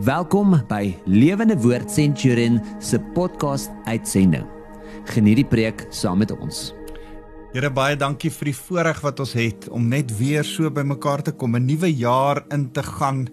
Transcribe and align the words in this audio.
Welkom 0.00 0.54
by 0.70 0.94
Lewende 1.04 1.52
Woord 1.60 1.90
Centurion 1.92 2.54
se 2.80 2.96
podcast 3.12 3.68
uitsending. 3.84 4.46
Geniet 5.12 5.42
die 5.42 5.44
preek 5.44 5.82
saam 5.92 6.22
met 6.22 6.30
ons. 6.32 6.70
Here 7.52 7.68
baie 7.68 7.98
dankie 8.00 8.30
vir 8.32 8.48
die 8.48 8.54
voorreg 8.56 9.02
wat 9.04 9.20
ons 9.20 9.34
het 9.36 9.66
om 9.68 9.90
net 9.92 10.14
weer 10.16 10.48
so 10.48 10.70
bymekaar 10.72 11.20
te 11.26 11.34
kom, 11.36 11.56
'n 11.56 11.66
nuwe 11.68 11.92
jaar 11.92 12.40
in 12.48 12.70
te 12.72 12.82
gaan 12.82 13.28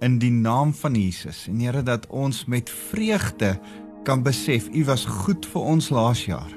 in 0.00 0.20
die 0.20 0.30
naam 0.30 0.72
van 0.72 0.94
Jesus. 0.94 1.48
En 1.48 1.58
Here 1.58 1.82
dat 1.82 2.06
ons 2.06 2.44
met 2.46 2.70
vreugde 2.70 3.58
kan 4.04 4.22
besef 4.22 4.68
U 4.70 4.84
was 4.84 5.04
goed 5.04 5.44
vir 5.46 5.62
ons 5.62 5.90
laas 5.90 6.24
jaar. 6.26 6.52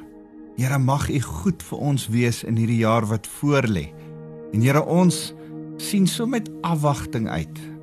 Here 0.55 0.77
mag 0.77 1.09
U 1.09 1.19
goed 1.19 1.63
vir 1.63 1.79
ons 1.79 2.07
wees 2.07 2.43
in 2.43 2.57
hierdie 2.57 2.85
jaar 2.85 3.05
wat 3.05 3.27
voorlê. 3.27 3.89
En 4.53 4.61
Here 4.61 4.85
ons 4.85 5.33
sien 5.77 6.07
so 6.07 6.27
met 6.27 6.47
afwagting 6.61 7.27
uit 7.27 7.76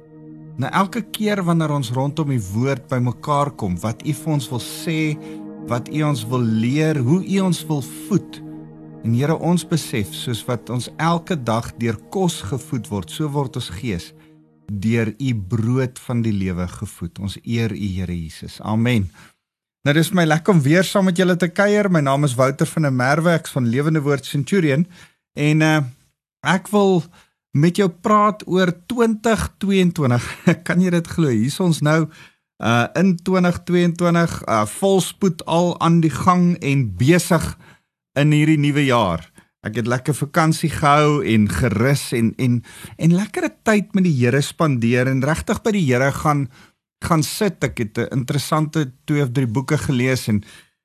Na 0.54 0.70
elke 0.70 1.02
keer 1.10 1.42
wanneer 1.42 1.72
ons 1.74 1.90
rondom 1.90 2.30
die 2.30 2.42
woord 2.52 2.86
bymekaar 2.86 3.50
kom, 3.58 3.74
wat 3.82 4.04
U 4.06 4.12
vir 4.14 4.32
ons 4.36 4.46
wil 4.52 4.62
sê, 4.62 4.98
wat 5.66 5.88
U 5.90 6.02
ons 6.06 6.22
wil 6.30 6.44
leer, 6.62 7.00
hoe 7.02 7.18
U 7.26 7.40
ons 7.42 7.62
wil 7.66 7.82
voed. 7.82 8.38
En 9.02 9.16
Here, 9.18 9.34
ons 9.34 9.64
besef 9.66 10.14
soos 10.14 10.44
wat 10.46 10.70
ons 10.70 10.86
elke 11.02 11.34
dag 11.34 11.72
deur 11.80 11.98
kos 12.14 12.38
gevoed 12.46 12.86
word, 12.92 13.10
so 13.10 13.26
word 13.34 13.58
ons 13.58 13.72
gees 13.80 14.12
deur 14.64 15.10
U 15.20 15.32
brood 15.50 15.98
van 16.06 16.22
die 16.24 16.32
lewe 16.32 16.64
gevoed. 16.70 17.18
Ons 17.18 17.34
eer 17.42 17.74
U, 17.74 17.88
Here 17.98 18.14
Jesus. 18.14 18.60
Amen. 18.62 19.10
Nou 19.84 19.92
dis 19.92 20.14
my 20.16 20.24
lekker 20.24 20.54
om 20.54 20.62
weer 20.64 20.86
saam 20.86 21.10
met 21.10 21.18
julle 21.18 21.34
te 21.36 21.50
kuier. 21.50 21.90
My 21.92 22.00
naam 22.00 22.24
is 22.24 22.38
Wouter 22.38 22.70
van 22.70 22.86
der 22.86 22.94
Merwe, 22.94 23.34
ek's 23.34 23.52
van 23.52 23.66
Lewende 23.68 24.00
Woord 24.06 24.24
Centurion 24.24 24.86
en 25.34 25.66
uh 25.66 25.76
ek 26.44 26.68
wil 26.68 27.02
met 27.54 27.78
jou 27.78 27.88
praat 27.88 28.42
oor 28.50 28.72
2022. 28.90 30.30
kan 30.66 30.82
jy 30.82 30.90
dit 30.94 31.10
glo? 31.16 31.30
Hier's 31.30 31.60
ons 31.62 31.82
nou 31.86 32.04
uh 32.62 32.86
in 32.98 33.16
2022 33.18 34.34
uh 34.46 34.62
volspoed 34.78 35.42
al 35.50 35.74
aan 35.82 36.00
die 36.02 36.12
gang 36.14 36.54
en 36.62 36.86
besig 36.98 37.46
in 38.18 38.34
hierdie 38.34 38.58
nuwe 38.58 38.86
jaar. 38.86 39.24
Ek 39.64 39.78
het 39.80 39.88
lekker 39.88 40.14
vakansie 40.14 40.70
gehou 40.70 41.22
en 41.24 41.48
gerus 41.50 42.12
en 42.14 42.32
en 42.38 42.60
en 42.98 43.16
lekkere 43.16 43.50
tyd 43.66 43.94
met 43.94 44.06
die 44.06 44.14
Here 44.18 44.42
spandeer 44.42 45.10
en 45.10 45.24
regtig 45.24 45.62
by 45.64 45.74
die 45.74 45.86
Here 45.86 46.12
gaan 46.12 46.48
gaan 47.04 47.22
sit. 47.22 47.62
Ek 47.64 47.78
het 47.78 47.98
'n 47.98 48.22
interessante 48.22 48.92
twee 49.04 49.22
of 49.22 49.32
drie 49.32 49.46
boeke 49.46 49.78
gelees 49.78 50.28
en 50.28 50.42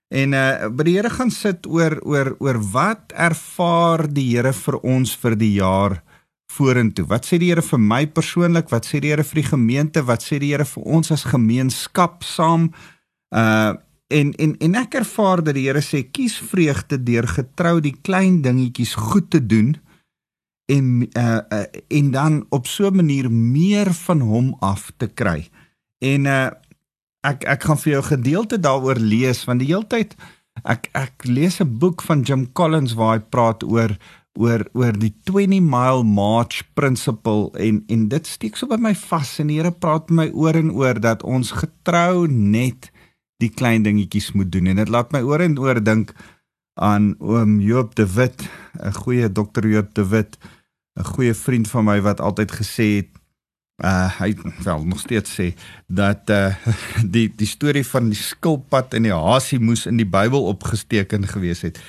en 0.09 0.33
uh 0.33 0.69
by 0.69 0.83
die 0.83 0.97
Here 0.97 1.09
gaan 1.09 1.31
sit 1.31 1.65
oor 1.65 1.99
oor 2.01 2.35
oor 2.39 2.61
wat 2.71 3.13
ervaar 3.13 4.07
die 4.07 4.35
Here 4.35 4.53
vir 4.53 4.77
ons 4.81 5.15
vir 5.15 5.35
die 5.35 5.53
jaar 5.53 6.01
vorentoe. 6.51 7.05
Wat 7.09 7.27
sê 7.27 7.39
die 7.41 7.51
Here 7.51 7.63
vir 7.65 7.81
my 7.81 8.05
persoonlik? 8.07 8.69
Wat 8.73 8.87
sê 8.87 9.01
die 9.03 9.11
Here 9.13 9.23
vir 9.23 9.41
die 9.41 9.49
gemeente? 9.49 10.03
Wat 10.05 10.23
sê 10.25 10.39
die 10.41 10.51
Here 10.53 10.65
vir 10.65 10.87
ons 10.97 11.11
as 11.15 11.27
gemeenskap 11.29 12.25
saam? 12.27 12.71
Uh 13.29 13.75
en 14.09 14.31
en 14.41 14.55
en 14.57 14.73
ek 14.79 14.95
ervaar 14.97 15.43
dat 15.45 15.53
die 15.53 15.67
Here 15.67 15.83
sê 15.85 16.01
kies 16.09 16.39
vreugde 16.41 16.97
deur 17.05 17.27
getrou 17.29 17.75
die 17.77 17.93
klein 17.93 18.39
dingetjies 18.41 18.95
goed 18.97 19.27
te 19.29 19.37
doen 19.37 19.75
en 20.65 20.87
uh, 21.13 21.41
uh 21.53 21.59
en 21.93 22.09
dan 22.11 22.39
op 22.49 22.65
so 22.67 22.89
'n 22.89 22.95
manier 22.95 23.29
meer 23.31 23.93
van 23.93 24.21
hom 24.21 24.55
af 24.59 24.91
te 24.97 25.07
kry. 25.07 25.49
En 26.01 26.25
uh 26.25 26.49
ek 27.21 27.43
ek 27.43 27.63
gaan 27.63 27.77
vir 27.77 27.91
jou 27.93 28.03
gedeelte 28.03 28.59
daaroor 28.59 28.97
lees 28.97 29.45
want 29.45 29.59
die 29.59 29.69
hele 29.69 29.87
tyd 29.87 30.15
ek 30.63 30.89
ek 30.93 31.25
lees 31.27 31.59
'n 31.61 31.77
boek 31.79 32.01
van 32.01 32.21
Jim 32.21 32.51
Collins 32.51 32.93
waar 32.93 33.17
hy 33.17 33.23
praat 33.29 33.63
oor 33.63 33.97
oor 34.39 34.63
oor 34.73 34.95
die 34.95 35.11
20 35.27 35.59
mile 35.59 36.03
march 36.07 36.63
principle 36.79 37.49
en 37.59 37.83
en 37.91 38.07
dit 38.11 38.27
steek 38.27 38.55
so 38.55 38.71
by 38.71 38.79
my 38.79 38.93
vas 38.95 39.35
en 39.43 39.51
die 39.51 39.59
Here 39.59 39.71
praat 39.71 40.09
met 40.09 40.31
my 40.31 40.39
oor 40.45 40.55
en 40.55 40.71
oor 40.71 40.99
dat 41.03 41.25
ons 41.27 41.51
getrou 41.59 42.27
net 42.31 42.91
die 43.39 43.51
klein 43.51 43.83
dingetjies 43.83 44.33
moet 44.35 44.51
doen. 44.51 44.67
En 44.67 44.79
dit 44.81 44.91
laat 44.91 45.11
my 45.15 45.21
oor 45.23 45.43
en 45.43 45.55
oor 45.59 45.79
dink 45.83 46.13
aan 46.79 47.13
oom 47.19 47.59
Joop 47.63 47.95
de 47.95 48.07
Wit 48.15 48.47
'n 48.79 48.93
goeie 49.03 49.31
dokter 49.31 49.67
Joop 49.67 49.93
de 49.93 50.07
Wit 50.07 50.37
'n 50.99 51.03
goeie 51.03 51.33
vriend 51.33 51.67
van 51.67 51.85
my 51.85 52.01
wat 52.01 52.19
altyd 52.19 52.51
gesê 52.51 52.87
het 52.99 53.11
uh 53.83 54.19
hy 54.19 54.35
wel 54.63 54.83
nog 54.85 54.99
steeds 54.99 55.35
sê 55.39 55.53
dat 55.87 56.29
uh 56.29 56.55
die 57.15 57.27
die 57.35 57.47
storie 57.47 57.85
van 57.85 58.09
die 58.11 58.19
skilpad 58.19 58.93
en 58.93 59.03
die 59.03 59.15
hasie 59.15 59.59
moes 59.59 59.85
in 59.85 59.97
die 59.97 60.07
Bybel 60.07 60.45
opgesteken 60.45 61.27
gewees 61.27 61.61
het 61.61 61.79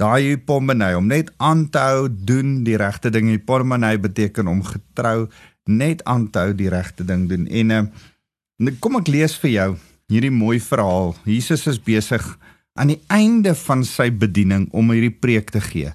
daai 0.00 0.32
hypomenei 0.34 0.94
om 0.96 1.08
net 1.08 1.30
aan 1.36 1.66
te 1.72 1.80
hou 1.80 2.08
doen 2.08 2.62
die 2.66 2.76
regte 2.80 3.10
ding. 3.10 3.30
Hypomenei 3.32 3.96
beteken 4.00 4.48
om 4.48 4.62
getrou 4.64 5.28
net 5.66 6.04
aan 6.04 6.28
te 6.30 6.44
hou 6.44 6.56
die 6.56 6.70
regte 6.72 7.04
ding 7.04 7.26
doen. 7.30 7.46
En 7.48 7.72
uh, 7.72 8.72
kom 8.80 9.00
ek 9.00 9.08
lees 9.10 9.36
vir 9.42 9.52
jou 9.54 9.70
hierdie 10.12 10.32
mooi 10.34 10.58
verhaal. 10.62 11.14
Jesus 11.26 11.66
is 11.66 11.80
besig 11.82 12.22
aan 12.76 12.92
die 12.92 13.00
einde 13.12 13.56
van 13.58 13.82
sy 13.88 14.10
bediening 14.12 14.68
om 14.76 14.92
hierdie 14.92 15.14
preek 15.14 15.50
te 15.54 15.64
gee. 15.64 15.94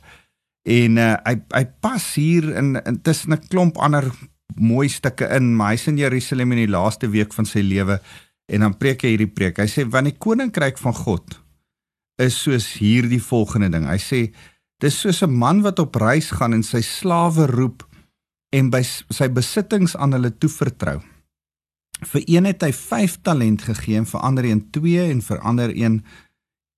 En 0.68 0.98
uh, 1.02 1.14
hy 1.26 1.38
hy 1.54 1.64
pas 1.82 2.10
hier 2.18 2.50
in 2.58 2.76
tussen 3.06 3.38
'n 3.38 3.48
klomp 3.50 3.78
ander 3.78 4.10
mooi 4.58 4.90
stukke 4.90 5.30
in 5.38 5.56
maar 5.56 5.72
hy's 5.72 5.88
in 5.88 5.98
Jerusalem 5.98 6.52
in 6.52 6.66
die 6.66 6.74
laaste 6.74 7.08
week 7.08 7.34
van 7.34 7.46
sy 7.46 7.62
lewe 7.64 8.02
en 8.52 8.66
dan 8.66 8.78
preek 8.78 9.06
hy 9.06 9.16
hierdie 9.16 9.32
preek. 9.32 9.62
Hy 9.62 9.70
sê 9.70 9.86
want 9.88 10.10
die 10.10 10.18
koninkryk 10.18 10.78
van 10.82 10.94
God 10.94 11.41
is 12.22 12.38
soos 12.44 12.68
hierdie 12.80 13.22
volgende 13.22 13.72
ding. 13.74 13.88
Hy 13.90 14.00
sê 14.02 14.20
dis 14.82 14.98
soos 14.98 15.22
'n 15.24 15.34
man 15.34 15.62
wat 15.62 15.80
op 15.80 15.96
reis 15.96 16.32
gaan 16.32 16.54
en 16.54 16.64
sy 16.64 16.82
slawe 16.82 17.46
roep 17.48 17.84
en 18.52 18.70
by 18.70 18.82
sy 18.84 19.28
besittings 19.30 19.96
aan 19.96 20.14
hulle 20.14 20.32
toevertrou. 20.38 21.02
Vir 22.02 22.24
een 22.26 22.46
het 22.46 22.62
hy 22.62 22.72
5 22.74 23.22
talent 23.22 23.62
gegee 23.62 23.98
en 23.98 24.06
vir 24.06 24.22
ander 24.22 24.46
een 24.46 24.62
2 24.72 25.10
en 25.12 25.22
vir 25.22 25.40
ander 25.40 25.70
een 25.70 26.04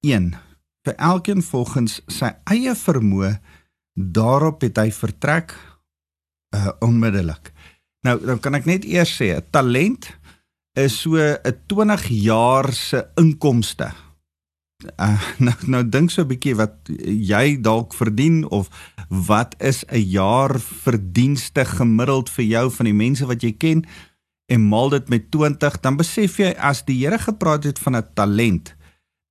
1. 0.03 0.35
Vir 0.83 0.95
elkeen 0.97 1.41
volgens 1.41 2.01
sy 2.07 2.31
eie 2.51 2.75
vermoë 2.75 3.39
daarop 3.95 4.61
het 4.61 4.77
hy 4.77 4.91
vertrek 4.91 5.53
uh, 6.55 6.71
onmiddellik. 6.81 7.53
Nou 8.03 8.19
dan 8.19 8.39
kan 8.39 8.55
ek 8.55 8.65
net 8.65 8.85
eers 8.85 9.15
sê 9.15 9.31
'n 9.35 9.47
talent 9.51 10.11
is 10.75 11.01
so 11.01 11.15
'n 11.15 11.57
20 11.67 12.07
jaar 12.09 12.73
se 12.73 13.07
inkomste 13.15 13.93
uh, 14.99 15.21
nou 15.45 15.55
nou 15.67 15.83
dink 15.89 16.11
so 16.11 16.21
'n 16.21 16.27
bietjie 16.27 16.55
wat 16.55 16.75
jy 17.05 17.61
dalk 17.61 17.94
verdien 17.94 18.44
of 18.49 18.69
wat 19.09 19.55
is 19.59 19.83
'n 19.89 20.03
jaar 20.09 20.59
verdienste 20.59 21.66
gemiddeld 21.66 22.29
vir 22.29 22.45
jou 22.45 22.71
van 22.71 22.85
die 22.85 22.99
mense 23.05 23.25
wat 23.25 23.43
jy 23.43 23.51
ken 23.51 23.85
en 24.47 24.67
maal 24.67 24.89
dit 24.89 25.09
met 25.09 25.31
20 25.31 25.79
dan 25.81 25.97
besef 25.97 26.38
jy 26.38 26.53
as 26.57 26.83
die 26.85 27.05
Here 27.05 27.19
gepraat 27.19 27.63
het 27.63 27.79
van 27.79 27.95
'n 27.95 28.07
talent 28.13 28.75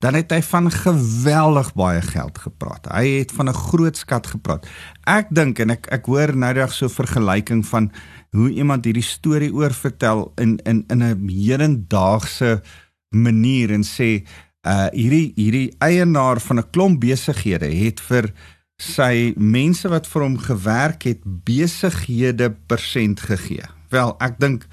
dan 0.03 0.15
het 0.19 0.33
hy 0.35 0.41
van 0.43 0.67
geweldig 0.71 1.69
baie 1.79 2.01
geld 2.03 2.39
gepraat. 2.43 2.89
Hy 2.91 3.07
het 3.23 3.33
van 3.33 3.49
'n 3.49 3.55
groot 3.55 3.97
skat 3.97 4.27
gepraat. 4.27 4.67
Ek 5.07 5.27
dink 5.31 5.59
en 5.59 5.71
ek 5.71 5.87
ek 5.87 6.07
hoor 6.07 6.37
nou 6.37 6.53
reg 6.53 6.73
so 6.73 6.89
vergelyking 6.89 7.67
van 7.67 7.93
hoe 8.31 8.51
iemand 8.51 8.85
hierdie 8.85 9.03
storie 9.07 9.55
oor 9.55 9.71
vertel 9.71 10.33
in 10.37 10.59
in 10.65 10.85
in 10.89 11.03
'n 11.03 11.29
hedendaagse 11.29 12.63
manier 13.11 13.71
en 13.71 13.85
sê 13.85 14.27
uh 14.63 14.89
hierdie 14.95 15.33
hierdie 15.37 15.75
eienaar 15.83 16.41
van 16.41 16.59
'n 16.59 16.71
klomp 16.71 17.01
besighede 17.01 17.67
het 17.67 18.01
vir 18.01 18.33
sy 18.79 19.35
mense 19.37 19.89
wat 19.89 20.07
vir 20.07 20.23
hom 20.23 20.39
gewerk 20.39 21.03
het 21.03 21.23
besighede 21.25 22.51
persent 22.67 23.21
gegee. 23.21 23.67
Wel, 23.91 24.17
ek 24.21 24.39
dink 24.39 24.67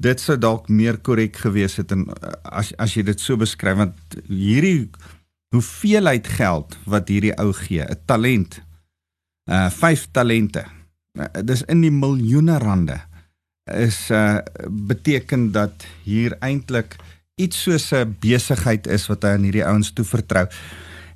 dit 0.00 0.20
sou 0.20 0.36
dalk 0.38 0.68
meer 0.68 0.98
korrek 0.98 1.36
gewees 1.36 1.76
het 1.76 1.92
en 1.92 2.08
uh, 2.08 2.32
as 2.44 2.72
as 2.78 2.96
jy 2.96 3.02
dit 3.02 3.20
so 3.20 3.36
beskryf 3.36 3.76
want 3.76 3.96
hierdie 4.28 4.88
hoeveelheid 5.54 6.28
geld 6.28 6.76
wat 6.86 7.08
hierdie 7.08 7.34
ou 7.38 7.52
gee, 7.52 7.82
'n 7.82 8.00
talent. 8.06 8.60
Uh 9.50 9.68
vyf 9.70 10.08
talente. 10.12 10.64
Uh, 11.18 11.26
dis 11.42 11.62
in 11.66 11.80
die 11.80 11.90
miljoene 11.90 12.58
rande 12.58 13.00
is 13.66 14.10
uh 14.10 14.38
beteken 14.68 15.52
dat 15.52 15.86
hier 16.04 16.36
eintlik 16.40 16.96
iets 17.40 17.62
soos 17.62 17.90
'n 17.92 18.16
besigheid 18.20 18.86
is 18.86 19.06
wat 19.08 19.22
hy 19.22 19.34
aan 19.36 19.46
hierdie 19.48 19.66
ouens 19.66 19.92
toevertrou. 19.92 20.46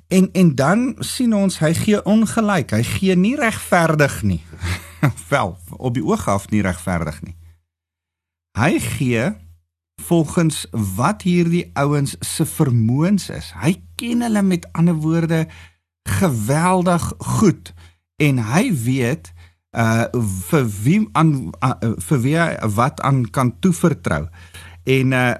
En 0.07 0.29
en 0.33 0.55
dan 0.55 0.95
sien 0.99 1.33
ons 1.33 1.59
hy 1.59 1.73
gee 1.73 2.05
ongelyk. 2.05 2.71
Hy 2.71 2.83
gee 2.83 3.15
nie 3.15 3.35
regverdig 3.35 4.21
nie. 4.23 4.43
Wel, 5.31 5.57
op 5.77 5.93
die 5.93 6.05
oog 6.05 6.27
af 6.27 6.49
nie 6.49 6.61
regverdig 6.61 7.21
nie. 7.21 7.35
Hy 8.57 8.79
gee 8.79 9.33
volgens 10.01 10.65
wat 10.71 11.21
hierdie 11.21 11.69
ouens 11.73 12.15
se 12.19 12.45
vermoëns 12.45 13.29
is. 13.29 13.51
Hy 13.59 13.81
ken 13.95 14.21
hulle 14.21 14.41
met 14.41 14.67
ander 14.71 14.95
woorde 14.95 15.47
geweldig 16.05 17.13
goed 17.17 17.73
en 18.21 18.39
hy 18.51 18.69
weet 18.85 19.33
uh 19.75 20.05
vir 20.47 20.67
wie 20.83 21.01
aan 21.11 21.31
uh, 21.59 21.73
vir 22.07 22.21
wie 22.23 22.37
wat 22.77 23.01
aan 23.01 23.25
kan 23.29 23.59
toevertrou. 23.59 24.27
En 24.83 25.11
uh 25.11 25.33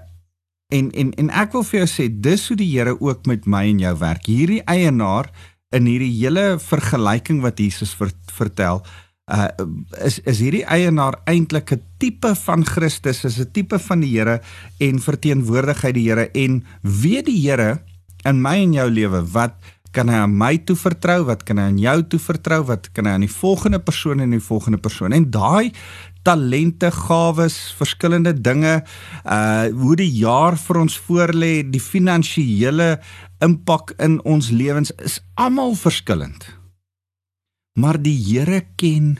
En 0.73 0.91
en 0.91 1.11
en 1.13 1.29
ek 1.29 1.53
wil 1.53 1.65
vir 1.67 1.79
jou 1.83 1.89
sê 1.89 2.07
dis 2.09 2.47
hoe 2.49 2.57
die 2.57 2.71
Here 2.71 2.95
ook 2.97 3.27
met 3.29 3.45
my 3.45 3.65
en 3.69 3.81
jou 3.83 3.95
werk. 4.01 4.25
Hierdie 4.25 4.63
eienaar 4.65 5.29
in 5.75 5.85
hierdie 5.89 6.13
hele 6.13 6.55
vergelyking 6.61 7.41
wat 7.43 7.59
Jesus 7.59 7.93
ver, 7.97 8.13
vertel, 8.33 8.81
uh 9.29 9.49
is 10.05 10.19
is 10.25 10.41
hierdie 10.41 10.65
eienaar 10.65 11.19
eintlik 11.29 11.71
'n 11.73 11.83
tipe 11.99 12.35
van 12.35 12.65
Christus, 12.65 13.25
is 13.25 13.39
'n 13.39 13.51
tipe 13.51 13.79
van 13.79 14.01
die 14.01 14.17
Here 14.17 14.41
en 14.79 14.99
verteenwoordigheid 14.99 15.93
die 15.93 16.09
Here 16.09 16.29
en 16.33 16.63
weet 16.81 17.25
die 17.25 17.41
Here 17.41 17.81
in 18.25 18.41
my 18.41 18.57
en 18.63 18.73
jou 18.73 18.89
lewe 18.89 19.21
wat 19.33 19.53
kan 19.91 20.09
hy 20.09 20.19
aan 20.25 20.37
my 20.37 20.57
toe 20.57 20.75
vertrou 20.75 21.23
wat 21.29 21.43
kan 21.47 21.57
hy 21.57 21.69
aan 21.69 21.79
jou 21.79 22.03
toe 22.03 22.19
vertrou 22.19 22.63
wat 22.67 22.89
kan 22.91 23.05
hy 23.05 23.15
aan 23.15 23.25
die 23.27 23.31
volgende 23.31 23.79
persoon 23.79 24.19
en 24.19 24.35
die 24.35 24.43
volgende 24.43 24.77
persoon 24.77 25.15
en 25.15 25.29
daai 25.31 25.71
talente 26.25 26.89
gawes 26.91 27.57
verskillende 27.77 28.33
dinge 28.33 28.79
uh 29.23 29.69
hoe 29.81 29.95
die 29.99 30.11
jaar 30.19 30.57
vir 30.59 30.81
ons 30.81 30.97
voorlê 31.07 31.53
die 31.69 31.83
finansiële 31.83 32.95
impak 33.45 33.95
in 34.01 34.19
ons 34.25 34.51
lewens 34.51 34.93
is 35.05 35.21
almal 35.35 35.77
verskillend 35.79 36.49
maar 37.79 37.99
die 38.01 38.15
Here 38.15 38.63
ken 38.79 39.17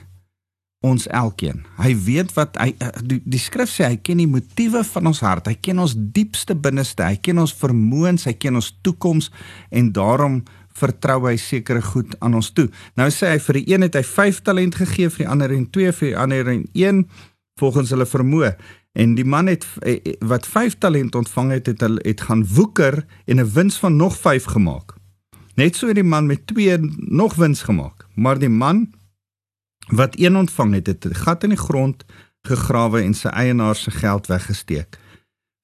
ons 0.86 1.08
elkeen. 1.10 1.64
Hy 1.82 1.92
weet 2.06 2.34
wat 2.38 2.58
hy 2.62 2.70
eh, 2.78 2.92
die, 3.06 3.20
die 3.26 3.42
skrif 3.42 3.72
sê 3.72 3.88
hy 3.90 3.98
ken 4.06 4.22
die 4.22 4.30
motiewe 4.30 4.84
van 4.86 5.10
ons 5.10 5.24
hart. 5.26 5.50
Hy 5.50 5.58
ken 5.68 5.82
ons 5.82 5.96
diepste 5.96 6.56
binneste. 6.58 7.06
Hy 7.06 7.18
ken 7.26 7.42
ons 7.42 7.56
vermoëns, 7.58 8.28
hy 8.30 8.36
ken 8.38 8.60
ons 8.62 8.72
toekoms 8.86 9.32
en 9.74 9.92
daarom 9.96 10.44
vertrou 10.76 11.22
hy 11.28 11.36
sekere 11.40 11.82
goed 11.82 12.16
aan 12.20 12.36
ons 12.36 12.52
toe. 12.52 12.68
Nou 13.00 13.08
sê 13.14 13.32
hy 13.34 13.40
vir 13.48 13.60
die 13.60 13.66
een 13.74 13.86
het 13.88 13.96
hy 13.96 14.04
5 14.04 14.42
talent 14.48 14.76
gegee, 14.76 15.10
vir 15.10 15.26
die 15.26 15.32
ander 15.32 15.54
en 15.56 15.70
2 15.70 15.94
vir 16.00 16.08
die 16.10 16.18
ander 16.18 16.52
en 16.52 16.66
1 16.74 17.06
volgens 17.60 17.94
hulle 17.96 18.06
vermoë. 18.06 18.52
En 18.96 19.16
die 19.16 19.28
man 19.28 19.48
het 19.52 19.66
eh, 19.82 20.00
eh, 20.04 20.16
wat 20.20 20.48
5 20.48 20.78
talent 20.84 21.16
ontvang 21.16 21.52
het, 21.52 21.72
het 21.72 21.82
hy 21.84 21.96
het 22.04 22.22
gaan 22.28 22.46
woeker 22.48 23.06
en 23.26 23.40
'n 23.40 23.52
wins 23.54 23.78
van 23.80 23.96
nog 23.96 24.18
5 24.18 24.44
gemaak. 24.56 24.96
Net 25.56 25.76
so 25.76 25.88
het 25.88 25.96
die 25.96 26.04
man 26.04 26.26
met 26.26 26.48
2 26.48 26.78
nog 26.96 27.36
wins 27.36 27.62
gemaak. 27.62 28.08
Maar 28.16 28.40
die 28.40 28.50
man 28.50 28.94
wat 29.88 30.20
een 30.20 30.36
ontvang 30.36 30.74
het, 30.74 30.88
het 30.88 31.06
'n 31.06 31.16
gat 31.16 31.44
in 31.44 31.50
die 31.50 31.58
grond 31.58 32.06
gegrawe 32.42 33.02
en 33.02 33.14
sy 33.14 33.28
eienaar 33.28 33.76
se 33.76 33.92
geld 33.92 34.28
weggesteek. 34.28 35.00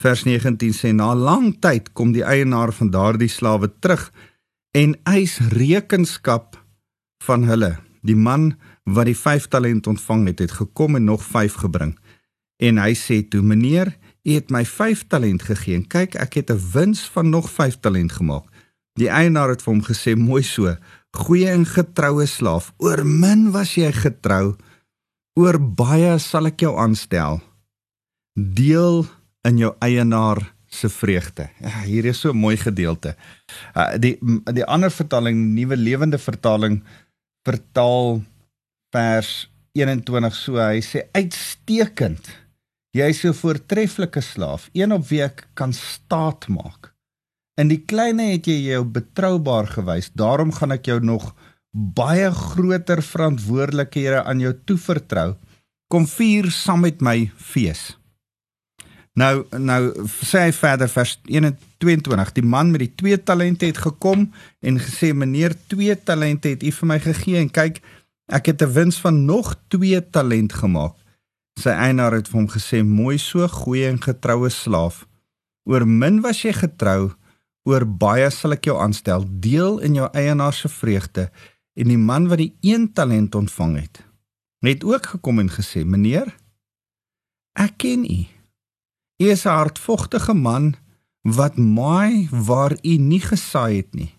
Vers 0.01 0.23
19 0.23 0.73
sê 0.73 0.93
na 0.93 1.15
lang 1.15 1.59
tyd 1.59 1.91
kom 1.93 2.11
die 2.11 2.23
eienaar 2.23 2.73
van 2.73 2.89
daardie 2.89 3.29
slawe 3.29 3.71
terug 3.79 4.11
en 4.71 4.95
eis 5.03 5.37
rekenskap 5.51 6.57
van 7.23 7.43
hulle. 7.43 7.75
Die 8.01 8.15
man 8.15 8.55
wat 8.83 9.05
die 9.05 9.17
5 9.17 9.47
talent 9.47 9.87
ontvang 9.87 10.25
het, 10.31 10.39
het 10.39 10.51
gekom 10.51 10.95
en 10.95 11.03
nog 11.03 11.23
5 11.23 11.53
gebring. 11.63 11.97
En 12.57 12.77
hy 12.77 12.93
sê 12.95 13.21
toe: 13.27 13.41
"Meneer, 13.41 13.97
u 14.23 14.31
het 14.31 14.49
my 14.49 14.65
5 14.65 15.07
talent 15.07 15.43
gegee 15.43 15.75
en 15.75 15.87
kyk, 15.87 16.15
ek 16.15 16.33
het 16.33 16.51
'n 16.51 16.61
wins 16.73 17.01
van 17.09 17.29
nog 17.29 17.49
5 17.49 17.79
talent 17.79 18.11
gemaak." 18.11 18.45
Die 18.93 19.09
eienaar 19.09 19.49
het 19.49 19.61
vir 19.61 19.73
hom 19.73 19.83
gesê: 19.83 20.15
"Mooi 20.15 20.43
so 20.43 20.75
goeie 21.11 21.49
en 21.51 21.65
getroue 21.67 22.25
slaaf. 22.27 22.71
Oor 22.79 23.03
min 23.05 23.51
was 23.51 23.75
jy 23.75 23.91
getrou, 23.95 24.55
oor 25.39 25.59
baie 25.59 26.17
sal 26.19 26.49
ek 26.51 26.63
jou 26.65 26.75
aanstel. 26.79 27.41
Deel 28.35 29.05
in 29.47 29.59
jou 29.59 29.73
eienaar 29.83 30.43
se 30.71 30.89
vreugde. 30.89 31.49
Ja, 31.59 31.83
hier 31.83 32.05
is 32.05 32.19
so 32.19 32.31
'n 32.31 32.37
mooi 32.37 32.57
gedeelte. 32.57 33.15
Uh, 33.75 33.97
die 33.99 34.17
die 34.53 34.65
ander 34.65 34.91
vertaling, 34.91 35.53
Nuwe 35.53 35.77
Lewende 35.77 36.17
Vertaling, 36.17 36.83
vertaal 37.43 38.23
vers 38.91 39.51
21 39.71 40.35
so. 40.35 40.55
Hy 40.55 40.81
sê 40.81 41.07
uitstekend. 41.11 42.39
Jy 42.91 43.07
is 43.09 43.23
'n 43.23 43.33
voortreffelike 43.33 44.21
slaaf, 44.21 44.69
een 44.73 44.91
op 44.91 45.07
wie 45.07 45.23
ek 45.23 45.47
kan 45.53 45.73
staat 45.73 46.47
maak. 46.47 46.93
In 47.59 47.67
die 47.67 47.83
kleine 47.85 48.31
het 48.31 48.47
jy 48.47 48.71
jou 48.71 48.83
betroubaar 48.83 49.67
gewys. 49.67 50.11
Daarom 50.13 50.51
gaan 50.51 50.71
ek 50.71 50.85
jou 50.85 50.99
nog 50.99 51.35
baie 51.71 52.31
groter 52.31 53.01
verantwoordelikhede 53.03 54.23
aan 54.23 54.39
jou 54.39 54.53
toevertrou. 54.65 55.35
Kom 55.87 56.07
vier 56.07 56.51
saam 56.51 56.81
met 56.81 57.01
my 57.01 57.31
fees. 57.35 57.97
Nou 59.19 59.43
nou 59.59 60.07
sê 60.23 60.45
hy 60.47 60.51
verder 60.55 60.87
vers 60.91 61.17
21 61.27 62.31
die 62.37 62.45
man 62.47 62.71
met 62.71 62.85
die 62.85 62.93
twee 62.95 63.17
talente 63.19 63.67
het 63.67 63.81
gekom 63.83 64.29
en 64.63 64.79
gesê 64.79 65.11
meneer 65.13 65.55
twee 65.67 65.95
talente 65.99 66.53
het 66.53 66.63
u 66.63 66.71
vir 66.71 66.87
my 66.87 66.99
gegee 67.03 67.41
en 67.41 67.51
kyk 67.51 67.81
ek 68.31 68.45
het 68.53 68.61
'n 68.63 68.71
wins 68.71 68.99
van 69.03 69.25
nog 69.25 69.55
twee 69.67 69.99
talent 70.09 70.53
gemaak. 70.53 70.95
Sy 71.59 71.69
eienaar 71.69 72.13
het 72.13 72.29
vir 72.29 72.39
hom 72.39 72.47
gesê 72.47 72.83
mooi 72.83 73.17
so 73.17 73.47
goeie 73.47 73.87
en 73.87 74.01
getroue 74.01 74.49
slaaf. 74.49 75.05
Oor 75.67 75.85
min 75.85 76.21
was 76.21 76.41
jy 76.41 76.53
getrou 76.53 77.11
oor 77.63 77.85
baie 77.85 78.29
sal 78.31 78.53
ek 78.53 78.65
jou 78.65 78.77
aanstel, 78.79 79.25
deel 79.27 79.79
in 79.79 79.93
jou 79.93 80.07
eienaar 80.13 80.53
se 80.53 80.69
vreugde. 80.69 81.29
En 81.75 81.87
die 81.87 81.97
man 81.97 82.27
wat 82.27 82.37
die 82.37 82.55
een 82.61 82.93
talent 82.93 83.35
ontvang 83.35 83.75
het, 83.81 84.01
het 84.61 84.83
ook 84.83 85.05
gekom 85.05 85.39
en 85.39 85.49
gesê: 85.49 85.85
"Meneer, 85.85 86.35
ek 87.53 87.77
ken 87.77 88.05
u. 88.05 88.40
U 89.21 89.29
is 89.29 89.45
'n 89.45 89.53
hartvogtige 89.53 90.33
man 90.33 90.75
wat 91.21 91.57
maai 91.57 92.27
waar 92.31 92.73
u 92.81 92.97
nie 92.97 93.21
gesaai 93.21 93.75
het 93.75 93.93
nie 93.93 94.13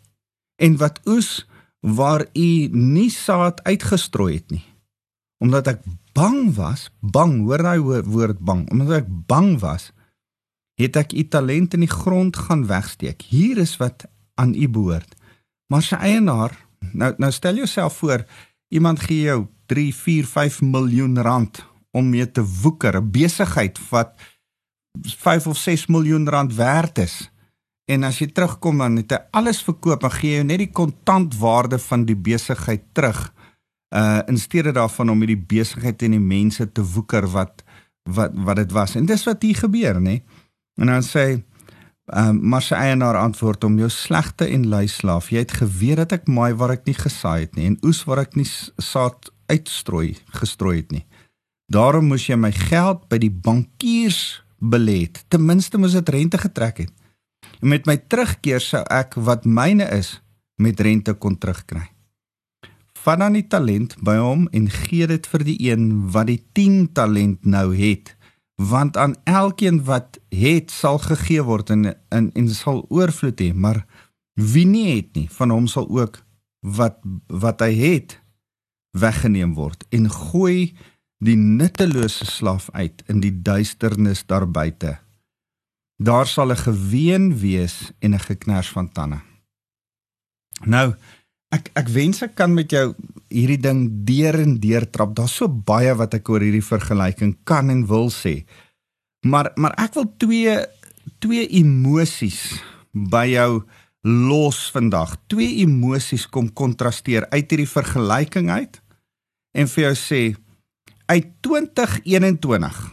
en 0.56 0.76
wat 0.76 1.00
oes 1.04 1.46
waar 1.81 2.26
u 2.32 2.69
nie 2.70 3.10
saad 3.10 3.62
uitgestrooi 3.62 4.34
het 4.34 4.50
nie. 4.50 4.64
Omdat 5.43 5.66
ek 5.66 5.81
bang 6.14 6.54
was, 6.54 6.90
bang, 7.00 7.40
hoor 7.43 7.62
daai 7.62 7.81
woord 8.06 8.38
bang, 8.38 8.70
omdat 8.70 9.02
ek 9.02 9.08
bang 9.26 9.58
was, 9.58 9.90
het 10.78 10.96
ek 10.96 11.12
u 11.12 11.26
talent 11.28 11.75
in 11.75 11.82
die 11.82 11.90
grond 11.90 12.37
gaan 12.37 12.66
wegsteek. 12.66 13.22
Hier 13.22 13.58
is 13.58 13.76
wat 13.76 14.06
aan 14.38 14.54
u 14.54 14.69
behoort. 14.69 15.16
Maar 15.66 15.82
sy 15.82 15.99
eienaar, 15.99 16.54
nou 16.93 17.10
nou 17.19 17.32
stel 17.32 17.58
jouself 17.58 17.99
voor, 17.99 18.22
iemand 18.70 19.02
gee 19.02 19.26
jou 19.26 19.46
3, 19.66 19.90
4, 19.94 20.26
5 20.26 20.60
miljoen 20.62 21.19
rand 21.19 21.64
om 21.90 22.08
mee 22.10 22.31
te 22.31 22.44
woeker, 22.62 22.96
'n 22.96 23.10
besigheid 23.10 23.78
wat 23.90 24.14
5 25.00 25.47
of 25.47 25.56
6 25.56 25.87
miljoen 25.87 26.29
rand 26.29 26.55
werd 26.55 26.99
is. 26.99 27.31
En 27.85 28.05
as 28.05 28.19
jy 28.23 28.29
terugkom 28.33 28.79
dan 28.79 28.97
het 29.00 29.12
hy 29.12 29.21
alles 29.31 29.62
verkoop 29.67 30.05
en 30.06 30.15
gee 30.15 30.37
jou 30.39 30.44
net 30.47 30.62
die 30.62 30.71
kontantwaarde 30.71 31.79
van 31.83 32.05
die 32.09 32.17
besigheid 32.17 32.85
terug. 32.93 33.33
Uh 33.93 34.21
in 34.31 34.39
steede 34.39 34.73
daarvan 34.73 35.11
om 35.11 35.25
hierdie 35.25 35.44
besigheid 35.49 36.03
en 36.03 36.17
die 36.17 36.23
mense 36.23 36.69
te 36.73 36.85
woeker 36.94 37.27
wat 37.33 37.65
wat 38.03 38.33
wat 38.35 38.56
dit 38.56 38.73
was. 38.73 38.94
En 38.97 39.06
dis 39.06 39.25
wat 39.25 39.43
hier 39.43 39.56
gebeur, 39.56 40.00
nê? 40.00 40.21
Nee? 40.21 40.23
En 40.81 40.87
dan 40.87 41.03
sê 41.03 41.27
ehm 42.12 42.29
um, 42.29 42.38
maar 42.49 42.62
sy 42.62 42.75
eienaar 42.75 43.17
antwoord 43.17 43.65
om 43.65 43.79
jou 43.79 43.91
slegte 43.91 44.47
en 44.47 44.69
lui 44.69 44.87
slaaf. 44.88 45.31
Jy 45.31 45.45
het 45.45 45.53
geweet 45.53 45.97
dat 45.97 46.12
ek 46.12 46.27
maai 46.29 46.55
waar 46.55 46.75
ek 46.75 46.87
nie 46.87 46.99
gesaai 46.99 47.47
het 47.47 47.56
nie 47.56 47.67
en 47.71 47.79
oes 47.87 48.03
waar 48.05 48.25
ek 48.25 48.35
nie 48.37 48.49
saad 48.79 49.31
uitstrooi 49.47 50.17
gestrooi 50.41 50.77
het 50.77 50.91
nie. 50.93 51.06
Daarom 51.73 52.11
moes 52.11 52.27
jy 52.27 52.37
my 52.37 52.53
geld 52.53 53.06
by 53.09 53.19
die 53.23 53.31
bankiers 53.31 54.42
belê 54.62 55.03
het. 55.06 55.25
Ten 55.29 55.44
minste 55.44 55.78
moes 55.78 55.97
dit 55.99 56.09
rente 56.09 56.38
getrek 56.38 56.85
het. 56.85 56.92
En 57.61 57.69
met 57.75 57.87
my 57.87 57.97
terugkeer 57.97 58.62
sou 58.62 58.83
ek 58.90 59.19
wat 59.19 59.45
myne 59.45 59.88
is 59.90 60.21
met 60.62 60.81
rente 60.81 61.14
kon 61.14 61.38
terugkry. 61.38 61.88
Vat 63.02 63.19
dan 63.19 63.35
die 63.35 63.47
talent 63.50 63.97
by 63.99 64.16
hom 64.23 64.47
en 64.54 64.71
gee 64.71 65.07
dit 65.11 65.26
vir 65.26 65.45
die 65.47 65.59
een 65.71 65.87
wat 66.14 66.31
die 66.31 66.40
10 66.54 66.92
talent 66.95 67.45
nou 67.45 67.73
het 67.75 68.14
want 68.62 68.97
aan 68.97 69.14
elkeen 69.25 69.85
wat 69.85 70.21
het 70.28 70.71
sal 70.71 70.99
gegee 70.99 71.42
word 71.42 71.71
en 71.71 71.95
en, 72.09 72.31
en 72.33 72.49
sal 72.49 72.85
oorvloed 72.88 73.40
hê 73.40 73.50
maar 73.54 73.83
wie 74.35 74.66
nie 74.66 74.97
het 74.97 75.16
nie 75.16 75.28
van 75.31 75.50
hom 75.50 75.66
sal 75.66 75.88
ook 75.90 76.21
wat 76.61 77.00
wat 77.26 77.64
hy 77.64 77.73
het 77.75 78.21
weggeneem 78.99 79.54
word 79.59 79.87
en 79.90 80.11
gooi 80.11 80.75
die 81.23 81.38
nuttelose 81.38 82.26
slaaf 82.26 82.69
uit 82.75 83.02
in 83.12 83.23
die 83.23 83.35
duisternis 83.43 84.26
daar 84.26 84.49
buite 84.49 84.99
daar 86.02 86.26
sal 86.26 86.50
'n 86.52 86.64
geween 86.67 87.38
wees 87.38 87.93
en 88.00 88.14
'n 88.14 88.26
geknars 88.29 88.69
van 88.69 88.93
tande 88.93 89.21
nou 90.64 90.95
ek 91.52 91.69
ek 91.76 91.88
wens 91.88 92.23
ek 92.25 92.35
kan 92.35 92.55
met 92.55 92.73
jou 92.73 92.95
hierdie 93.33 93.61
ding 93.61 93.87
deur 94.07 94.38
en 94.41 94.57
deur 94.61 94.87
trap. 94.91 95.14
Daar's 95.17 95.37
so 95.41 95.49
baie 95.49 95.93
wat 95.99 96.17
ek 96.19 96.29
oor 96.33 96.45
hierdie 96.45 96.64
vergelyking 96.64 97.37
kan 97.49 97.73
en 97.73 97.85
wil 97.88 98.11
sê. 98.12 98.43
Maar 99.26 99.52
maar 99.57 99.76
ek 99.81 99.99
wil 99.99 100.09
twee 100.21 100.57
twee 101.23 101.47
emosies 101.61 102.41
by 102.93 103.26
jou 103.33 103.62
los 104.02 104.64
vandag. 104.75 105.17
Twee 105.31 105.62
emosies 105.62 106.26
kom 106.26 106.50
kontrasteer 106.50 107.29
uit 107.31 107.52
hierdie 107.52 107.71
vergelyking 107.71 108.50
uit 108.50 108.81
en 109.52 109.69
vir 109.69 109.85
jou 109.91 109.97
sê 109.99 110.23
uit 111.12 111.28
2021 111.45 112.92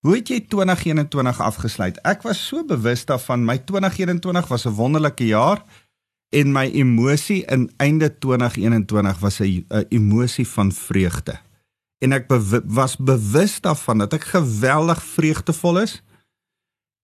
Hoe 0.00 0.14
het 0.16 0.30
jy 0.32 0.38
2021 0.48 1.40
afgesluit? 1.44 1.98
Ek 2.08 2.22
was 2.24 2.40
so 2.40 2.64
bewus 2.64 3.02
daarvan 3.04 3.42
my 3.44 3.58
2021 3.68 4.48
was 4.48 4.64
'n 4.64 4.72
wonderlike 4.78 5.26
jaar 5.26 5.60
en 6.32 6.52
my 6.52 6.70
emosie 6.72 7.44
in 7.44 7.68
einde 7.76 8.08
2021 8.18 9.18
was 9.20 9.40
'n 9.40 9.64
emosie 9.88 10.48
van 10.48 10.72
vreugde. 10.72 11.36
En 11.98 12.12
ek 12.12 12.28
bew 12.28 12.60
was 12.64 12.96
bewus 12.96 13.60
daarvan 13.60 13.98
dat 13.98 14.12
ek 14.12 14.24
geweldig 14.24 15.02
vreugdevol 15.02 15.80
is 15.80 16.02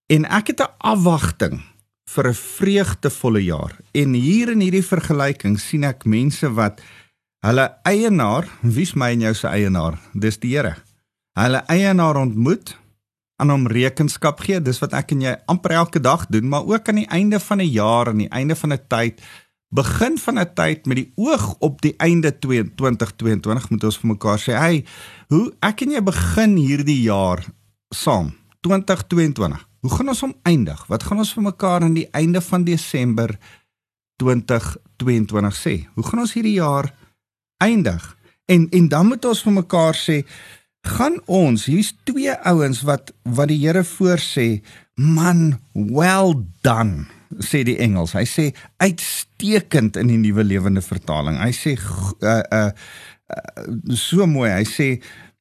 en 0.07 0.25
ek 0.25 0.47
het 0.47 0.61
'n 0.61 0.73
afwagting 0.79 1.61
vir 2.11 2.29
'n 2.29 2.35
vreugdevolle 2.35 3.45
jaar. 3.45 3.77
En 3.93 4.13
hier 4.13 4.49
in 4.49 4.61
hierdie 4.61 4.87
vergelyking 4.87 5.61
sien 5.61 5.85
ek 5.85 6.05
mense 6.05 6.53
wat 6.53 6.81
hulle 7.47 7.67
eienaar, 7.87 8.49
wie's 8.63 8.95
my 8.99 9.13
en 9.15 9.23
jou 9.29 9.35
se 9.39 9.49
eienaar? 9.49 10.01
Dis 10.15 10.41
die 10.43 10.57
Here. 10.57 10.75
Hulle 11.39 11.63
eienaar 11.71 12.19
ontmoet 12.19 12.75
aan 13.41 13.53
hom 13.53 13.67
rekenskap 13.71 14.41
gee. 14.45 14.61
Dis 14.65 14.81
wat 14.83 14.97
ek 14.97 15.13
en 15.15 15.25
jy 15.27 15.35
amper 15.51 15.77
elke 15.79 16.01
dag 16.03 16.25
doen, 16.33 16.49
maar 16.51 16.67
ook 16.67 16.89
aan 16.89 17.03
die 17.03 17.11
einde 17.13 17.41
van 17.41 17.61
'n 17.61 17.71
jaar 17.71 18.09
en 18.09 18.19
die 18.19 18.31
einde 18.31 18.57
van 18.57 18.73
'n 18.73 18.81
tyd, 18.89 19.21
begin 19.71 20.19
van 20.19 20.39
'n 20.39 20.55
tyd 20.55 20.87
met 20.87 20.97
die 20.97 21.13
oog 21.17 21.57
op 21.59 21.83
die 21.83 21.95
einde 21.99 22.39
2022 22.39 23.71
moet 23.71 23.85
ons 23.85 23.99
vir 23.99 24.09
mekaar 24.09 24.39
sê, 24.39 24.53
"Hey, 24.59 24.85
hoe 25.29 25.53
ek 25.61 25.83
en 25.83 25.91
jy 25.91 26.03
begin 26.03 26.57
hierdie 26.57 27.03
jaar 27.03 27.45
saam, 27.91 28.35
2022. 28.61 29.69
Hoe 29.81 29.91
gaan 29.91 30.09
ons 30.09 30.21
hom 30.21 30.35
eindig? 30.43 30.87
Wat 30.87 31.03
gaan 31.03 31.19
ons 31.19 31.33
vir 31.33 31.43
mekaar 31.43 31.83
aan 31.87 31.95
die 31.95 32.09
einde 32.11 32.41
van 32.41 32.65
Desember 32.65 33.39
2022 34.17 35.57
sê? 35.57 35.75
Hoe 35.95 36.05
gaan 36.05 36.25
ons 36.25 36.33
hierdie 36.33 36.57
jaar 36.59 36.91
eindig?" 37.63 38.17
En 38.47 38.69
en 38.71 38.89
dan 38.89 39.07
moet 39.07 39.25
ons 39.25 39.43
vir 39.43 39.53
mekaar 39.53 39.97
sê, 39.99 40.23
gaan 40.87 41.19
ons 41.27 41.67
hier's 41.67 41.93
twee 42.07 42.33
ouens 42.47 42.83
wat 42.87 43.13
wat 43.23 43.51
die 43.51 43.59
Here 43.59 43.83
voorsê 43.85 44.63
man 44.95 45.59
well 45.75 46.35
done 46.63 47.07
sê 47.43 47.65
die 47.67 47.79
Engels. 47.83 48.15
Hy 48.17 48.25
sê 48.29 48.47
uitstekend 48.83 49.99
in 50.01 50.13
die 50.13 50.21
nuwe 50.21 50.45
lewende 50.47 50.83
vertaling. 50.85 51.39
Hy 51.43 51.53
sê 51.57 51.75
uh, 51.77 52.41
uh, 52.55 52.71
uh, 52.71 53.65
so 53.99 54.29
mooi. 54.31 54.53
Hy 54.55 54.67
sê 54.69 54.89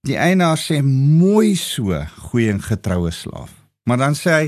die 0.05 0.17
eienaar 0.19 0.59
sê 0.61 0.81
mooi 0.85 1.53
so 1.59 1.97
goeie 2.29 2.53
en 2.53 2.61
getroue 2.63 3.13
slaaf. 3.13 3.53
Maar 3.85 4.01
dan 4.01 4.17
sê 4.17 4.39
hy 4.39 4.47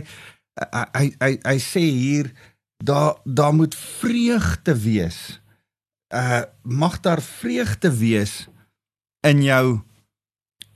hy 0.57 0.85
hy, 0.97 1.07
hy, 1.21 1.33
hy 1.45 1.57
sê 1.61 1.83
hier 1.85 2.31
daar 2.81 3.19
daar 3.25 3.53
moet 3.53 3.75
vreugde 3.77 4.73
wees 4.81 5.37
uh 6.13 6.43
mag 6.63 6.99
daar 6.99 7.21
vreugde 7.21 7.91
wees 7.97 8.47
in 9.21 9.43
jou 9.43 9.79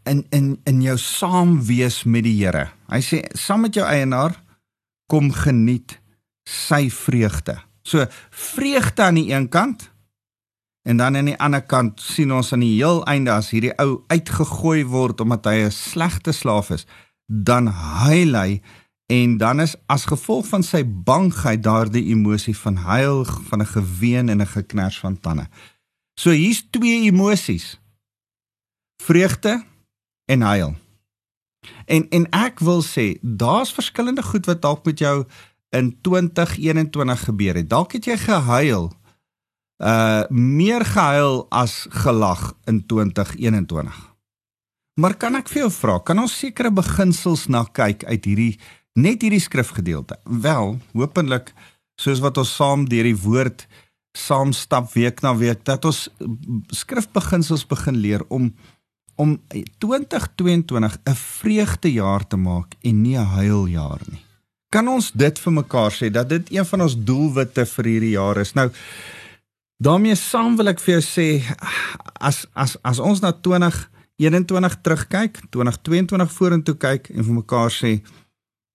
in 0.03 0.25
in 0.29 0.59
in 0.63 0.81
jou 0.81 0.97
saam 0.97 1.59
wees 1.65 2.03
met 2.03 2.23
die 2.23 2.35
Here. 2.43 2.69
Hy 2.89 3.01
sê 3.05 3.21
saam 3.38 3.61
met 3.61 3.75
jou 3.75 3.85
eienaar 3.85 4.35
kom 5.07 5.31
geniet 5.31 6.00
sy 6.47 6.89
vreugde. 6.89 7.59
So 7.83 8.05
vreugde 8.29 9.03
aan 9.03 9.19
die 9.19 9.31
een 9.33 9.50
kant 9.50 9.89
en 10.83 10.97
dan 10.97 11.17
aan 11.17 11.29
die 11.29 11.38
ander 11.38 11.61
kant 11.61 12.01
sien 12.01 12.31
ons 12.33 12.53
aan 12.53 12.63
die 12.65 12.75
heel 12.79 13.03
einde 13.05 13.31
as 13.31 13.51
hierdie 13.53 13.73
ou 13.81 14.01
uitgegooi 14.09 14.83
word 14.89 15.21
omdat 15.21 15.45
hy 15.45 15.57
'n 15.65 15.71
slegte 15.71 16.31
slaaf 16.33 16.71
is, 16.71 16.85
dan 17.27 17.67
huil 17.67 18.35
hy 18.35 18.61
en 19.12 19.38
dan 19.38 19.60
is 19.60 19.75
as 19.86 20.06
gevolg 20.08 20.48
van 20.48 20.63
sy 20.63 20.82
bangheid 20.88 21.63
daardie 21.63 22.06
emosie 22.13 22.56
van 22.58 22.75
huil, 22.75 23.25
van 23.25 23.62
'n 23.62 23.74
geween 23.75 24.30
en 24.30 24.41
'n 24.41 24.53
geknars 24.56 25.00
van 25.00 25.20
tande. 25.20 25.48
So 26.15 26.30
hier's 26.30 26.68
twee 26.70 27.01
emosies. 27.12 27.82
Vreugde 29.03 29.63
en 30.25 30.41
huil. 30.41 30.75
En 31.86 32.10
en 32.10 32.30
ek 32.30 32.60
wil 32.60 32.84
sê 32.84 33.18
daar's 33.22 33.74
verskillende 33.74 34.24
goed 34.24 34.46
wat 34.46 34.62
dalk 34.62 34.86
met 34.86 35.00
jou 35.00 35.25
in 35.70 36.01
2021 36.01 37.24
gebeur 37.24 37.56
het. 37.56 37.70
Dalk 37.70 37.91
het 37.91 38.06
jy 38.06 38.18
gehuil. 38.18 38.91
Uh 39.77 40.24
meer 40.30 40.86
gehuil 40.86 41.46
as 41.50 41.86
gelag 41.89 42.58
in 42.63 42.86
2021. 42.86 44.10
Maar 44.94 45.15
kan 45.18 45.36
ek 45.36 45.50
vir 45.50 45.62
jou 45.62 45.72
vra, 45.72 46.00
kan 46.00 46.20
ons 46.20 46.38
sekere 46.38 46.72
beginsels 46.72 47.48
na 47.48 47.63
kyk 47.63 48.03
uit 48.03 48.25
hierdie 48.25 48.60
net 48.93 49.21
hierdie 49.21 49.39
skrifgedeelte? 49.39 50.17
Wel, 50.25 50.79
hopelik 50.93 51.53
soos 52.00 52.19
wat 52.19 52.38
ons 52.38 52.55
saam 52.55 52.86
deur 52.89 53.07
die 53.07 53.17
woord 53.17 53.67
saam 54.17 54.51
stap 54.51 54.91
week 54.93 55.21
na 55.24 55.31
week 55.38 55.63
dat 55.67 55.86
ons 55.88 56.10
skrifbeginsels 56.75 57.63
begin 57.67 58.00
leer 58.03 58.25
om 58.29 58.51
om 59.15 59.36
2022 59.77 60.98
'n 61.05 61.15
vreugdejaar 61.15 62.27
te 62.27 62.38
maak 62.38 62.75
en 62.81 63.01
nie 63.01 63.17
'n 63.17 63.25
huiljaar 63.25 64.01
nie. 64.10 64.24
Kan 64.69 64.88
ons 64.88 65.12
dit 65.12 65.39
vir 65.39 65.53
mekaar 65.53 65.91
sê 65.91 66.12
dat 66.12 66.29
dit 66.29 66.51
een 66.51 66.65
van 66.65 66.81
ons 66.81 66.95
doelwitte 66.95 67.65
vir 67.65 67.86
hierdie 67.86 68.15
jaar 68.15 68.38
is? 68.38 68.53
Nou 68.53 68.71
daarmee 69.77 70.15
saam 70.15 70.55
wil 70.57 70.67
ek 70.67 70.79
vir 70.79 71.00
jou 71.00 71.03
sê 71.03 71.55
as 72.19 72.48
as 72.53 72.77
as 72.81 73.00
ons 73.00 73.19
na 73.19 73.31
2021 73.31 74.75
terugkyk, 74.81 75.41
2022 75.50 76.31
vorentoe 76.31 76.75
kyk 76.75 77.10
en 77.10 77.24
vir 77.24 77.33
mekaar 77.33 77.71
sê 77.71 78.01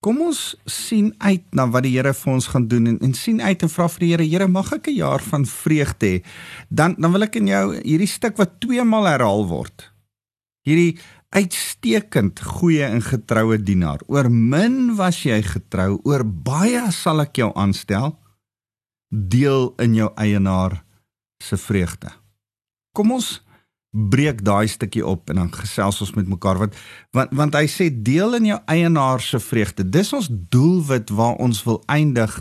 Kom 0.07 0.21
ons 0.23 0.41
sien 0.71 1.11
uit 1.19 1.43
na 1.51 1.67
wat 1.67 1.83
die 1.83 1.97
Here 1.97 2.13
vir 2.15 2.33
ons 2.37 2.47
gaan 2.53 2.69
doen 2.71 2.87
en, 2.87 3.01
en 3.03 3.15
sien 3.19 3.41
uit 3.43 3.63
en 3.67 3.73
vra 3.73 3.89
vir 3.91 4.05
die 4.05 4.13
Here, 4.13 4.29
Here, 4.31 4.47
mag 4.47 4.71
ek 4.73 4.87
'n 4.87 5.01
jaar 5.03 5.23
van 5.33 5.43
vreugde 5.43 6.07
hê. 6.07 6.23
Dan 6.71 6.95
dan 6.99 7.13
wil 7.13 7.27
ek 7.27 7.37
in 7.43 7.51
jou 7.51 7.75
hierdie 7.83 8.07
stuk 8.07 8.39
wat 8.39 8.61
twee 8.61 8.85
maal 8.85 9.11
herhaal 9.11 9.47
word 9.51 9.91
hierdie 10.67 10.99
uitstekend 11.37 12.41
goeie 12.57 12.87
en 12.87 13.03
getroue 13.05 13.59
dienaar. 13.61 14.03
Oor 14.11 14.29
min 14.31 14.97
was 14.99 15.21
jy 15.27 15.39
getrou, 15.45 15.99
oor 16.07 16.25
baie 16.25 16.87
sal 16.95 17.23
ek 17.25 17.43
jou 17.43 17.51
aanstel. 17.59 18.15
Deel 19.11 19.71
in 19.83 19.95
jou 19.95 20.11
eienaar 20.19 20.81
se 21.43 21.59
vreugde. 21.61 22.11
Kom 22.97 23.13
ons 23.15 23.41
breek 23.97 24.43
daai 24.45 24.69
stukkie 24.69 25.07
op 25.07 25.31
en 25.31 25.41
dan 25.41 25.53
gesels 25.53 26.01
ons 26.05 26.13
met 26.19 26.29
mekaar 26.29 26.59
want 26.59 26.77
want 27.17 27.33
want 27.33 27.55
hy 27.55 27.65
sê 27.71 27.89
deel 27.91 28.37
in 28.41 28.51
jou 28.53 28.61
eienaar 28.67 29.21
se 29.25 29.41
vreugde. 29.41 29.89
Dis 29.89 30.13
ons 30.13 30.29
doelwit 30.31 31.11
waar 31.11 31.41
ons 31.41 31.63
wil 31.65 31.83
eindig 31.87 32.37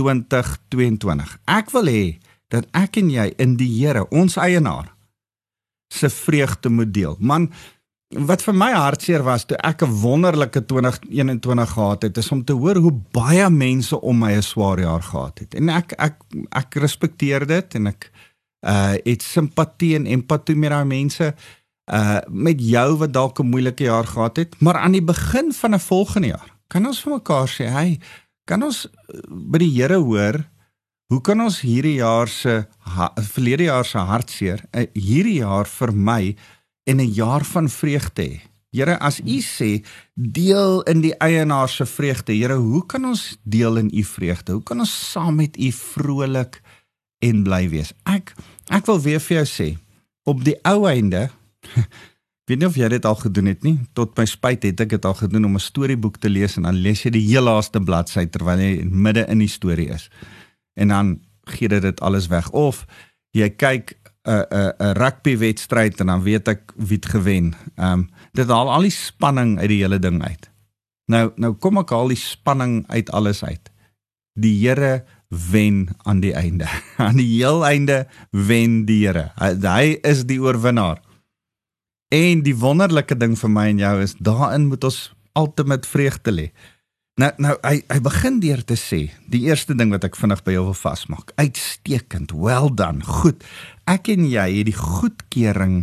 2022. 0.00 1.38
Ek 1.46 1.70
wil 1.74 1.90
hê 1.90 2.04
dat 2.52 2.68
ek 2.76 3.00
en 3.02 3.10
jy 3.12 3.32
in 3.42 3.56
die 3.60 3.70
Here, 3.78 4.06
ons 4.14 4.38
eienaar, 4.40 4.94
se 5.92 6.08
vreugde 6.12 6.70
moet 6.72 6.92
deel. 6.94 7.16
Man, 7.20 7.48
wat 8.08 8.40
vir 8.44 8.56
my 8.56 8.70
hartseer 8.72 9.24
was 9.24 9.44
toe 9.44 9.56
ek 9.60 9.82
'n 9.82 10.00
wonderlike 10.00 10.64
2021 10.64 11.70
gehad 11.70 12.02
het, 12.02 12.16
is 12.16 12.32
om 12.32 12.44
te 12.44 12.52
hoor 12.52 12.76
hoe 12.76 12.92
baie 13.12 13.50
mense 13.50 14.00
om 14.00 14.18
my 14.18 14.32
'n 14.32 14.42
swaar 14.42 14.80
jaar 14.80 15.02
gehad 15.02 15.38
het. 15.38 15.54
En 15.54 15.68
ek 15.68 15.92
ek 15.98 16.16
ek 16.52 16.74
respekteer 16.74 17.46
dit 17.46 17.74
en 17.74 17.86
ek 17.86 18.10
uh 18.66 18.94
het 19.04 19.22
simpatie 19.22 19.94
en 19.96 20.06
empatie 20.06 20.56
met 20.56 20.70
daai 20.70 20.84
mense 20.84 21.34
uh 21.92 22.20
met 22.28 22.60
jou 22.60 22.96
wat 22.96 23.12
dalk 23.12 23.40
'n 23.40 23.50
moeilike 23.50 23.84
jaar 23.84 24.06
gehad 24.06 24.36
het, 24.36 24.60
maar 24.60 24.76
aan 24.76 24.92
die 24.92 25.04
begin 25.04 25.52
van 25.52 25.74
'n 25.74 25.80
volgende 25.80 26.28
jaar 26.28 26.56
kan 26.68 26.86
ons 26.86 27.00
vir 27.00 27.12
mekaar 27.12 27.48
sê, 27.48 27.64
"Hey, 27.64 28.00
kan 28.44 28.62
ons 28.62 28.86
uh, 28.86 29.20
by 29.28 29.58
die 29.58 29.70
Here 29.70 29.96
hoor 29.96 30.44
Hoe 31.08 31.22
kan 31.24 31.40
ons 31.40 31.62
hierdie 31.64 32.02
jaar 32.02 32.28
se 32.28 32.66
verlede 33.32 33.64
jaar 33.70 33.86
se 33.88 34.00
hartseer 34.10 34.60
uh, 34.76 34.84
hierdie 34.92 35.38
jaar 35.38 35.64
vir 35.64 35.92
my 35.92 36.36
en 36.84 37.00
'n 37.00 37.12
jaar 37.16 37.44
van 37.44 37.68
vreugde 37.68 38.22
hê? 38.22 38.40
Here, 38.76 38.98
as 39.00 39.20
U 39.24 39.40
sê 39.40 39.80
deel 40.14 40.82
in 40.82 41.00
die 41.00 41.14
eienaar 41.16 41.68
se 41.68 41.86
vreugde, 41.86 42.36
Here, 42.36 42.56
hoe 42.56 42.84
kan 42.86 43.04
ons 43.04 43.38
deel 43.42 43.76
in 43.76 43.88
U 43.88 44.04
vreugde? 44.04 44.52
Hoe 44.52 44.62
kan 44.62 44.80
ons 44.80 45.12
saam 45.12 45.36
met 45.36 45.56
U 45.56 45.72
vrolik 45.72 46.60
en 47.18 47.42
bly 47.46 47.68
wees? 47.68 47.92
Ek 48.04 48.34
ek 48.70 48.86
wil 48.86 49.00
weer 49.00 49.20
vir 49.20 49.36
jou 49.40 49.46
sê, 49.48 49.68
op 50.28 50.44
die 50.44 50.56
ou 50.68 50.86
einde 50.90 51.28
weet 52.48 52.62
nie 52.62 52.68
of 52.68 52.76
jy 52.80 52.88
dit 52.88 53.04
al 53.04 53.16
gedoen 53.20 53.50
het 53.50 53.62
nie. 53.62 53.76
Tot 53.92 54.16
my 54.16 54.24
spyt 54.24 54.64
het 54.64 54.80
ek 54.80 54.96
dit 54.96 55.04
al 55.04 55.14
gedoen 55.14 55.44
om 55.44 55.56
'n 55.56 55.60
storieboek 55.60 56.16
te 56.16 56.30
lees 56.32 56.56
en 56.56 56.62
dan 56.62 56.74
lees 56.74 57.02
jy 57.04 57.10
die 57.10 57.26
heel 57.28 57.44
laaste 57.44 57.80
bladsy 57.80 58.26
terwyl 58.26 58.58
jy 58.58 58.84
midde 58.84 59.26
in 59.28 59.38
die 59.38 59.52
storie 59.52 59.90
is 59.92 60.08
en 60.78 60.88
dan 60.88 61.20
gee 61.44 61.68
dit 61.68 61.82
dit 61.82 62.00
alles 62.00 62.28
weg 62.28 62.50
of 62.50 62.86
jy 63.36 63.48
kyk 63.50 63.98
'n 64.28 64.44
'n 64.50 64.72
'n 64.78 64.92
rugby 64.96 65.36
wedstryd 65.36 66.00
en 66.00 66.06
dan 66.06 66.22
weet 66.22 66.48
ek 66.48 66.72
wie 66.76 66.96
het 66.96 67.06
gewen. 67.06 67.54
Ehm 67.76 67.92
um, 67.92 68.08
dit 68.32 68.48
haal 68.48 68.70
al 68.70 68.82
die 68.82 68.90
spanning 68.90 69.58
uit 69.58 69.68
die 69.68 69.82
hele 69.82 69.98
ding 69.98 70.22
uit. 70.22 70.50
Nou 71.06 71.32
nou 71.36 71.52
kom 71.52 71.78
ek 71.78 71.90
haal 71.90 72.08
die 72.08 72.20
spanning 72.20 72.84
uit 72.88 73.10
alles 73.10 73.44
uit. 73.44 73.70
Die 74.34 74.68
Here 74.68 75.04
wen 75.28 75.88
aan 76.02 76.20
die 76.20 76.34
einde. 76.34 76.68
aan 76.96 77.20
die 77.20 77.28
heel 77.36 77.64
einde 77.66 78.06
wen 78.30 78.84
die 78.88 79.04
Here. 79.06 79.30
Hy, 79.36 79.98
is 80.02 80.24
die 80.28 80.40
oorwinnaar. 80.40 81.02
En 82.08 82.42
die 82.42 82.56
wonderlike 82.56 83.16
ding 83.20 83.36
vir 83.36 83.52
my 83.52 83.68
en 83.74 83.82
jou 83.82 83.94
is 84.02 84.16
daarin 84.16 84.68
moet 84.70 84.84
ons 84.88 85.00
ultimate 85.36 85.88
vreugde 85.88 86.32
lê. 86.32 86.48
Nou 87.18 87.32
nou 87.42 87.56
hy 87.64 87.80
hy 87.90 87.98
begin 88.04 88.38
deur 88.40 88.60
te 88.64 88.76
sê, 88.78 89.08
die 89.26 89.42
eerste 89.50 89.74
ding 89.74 89.90
wat 89.90 90.06
ek 90.06 90.16
vinnig 90.16 90.40
by 90.46 90.54
jou 90.54 90.68
wil 90.70 90.78
vasmaak. 90.78 91.32
Uitstekend. 91.36 92.32
Well 92.32 92.70
done. 92.70 93.02
Goed. 93.02 93.42
Ek 93.90 94.08
en 94.14 94.24
jy 94.30 94.46
het 94.60 94.68
die 94.70 94.76
goedkeuring 94.78 95.80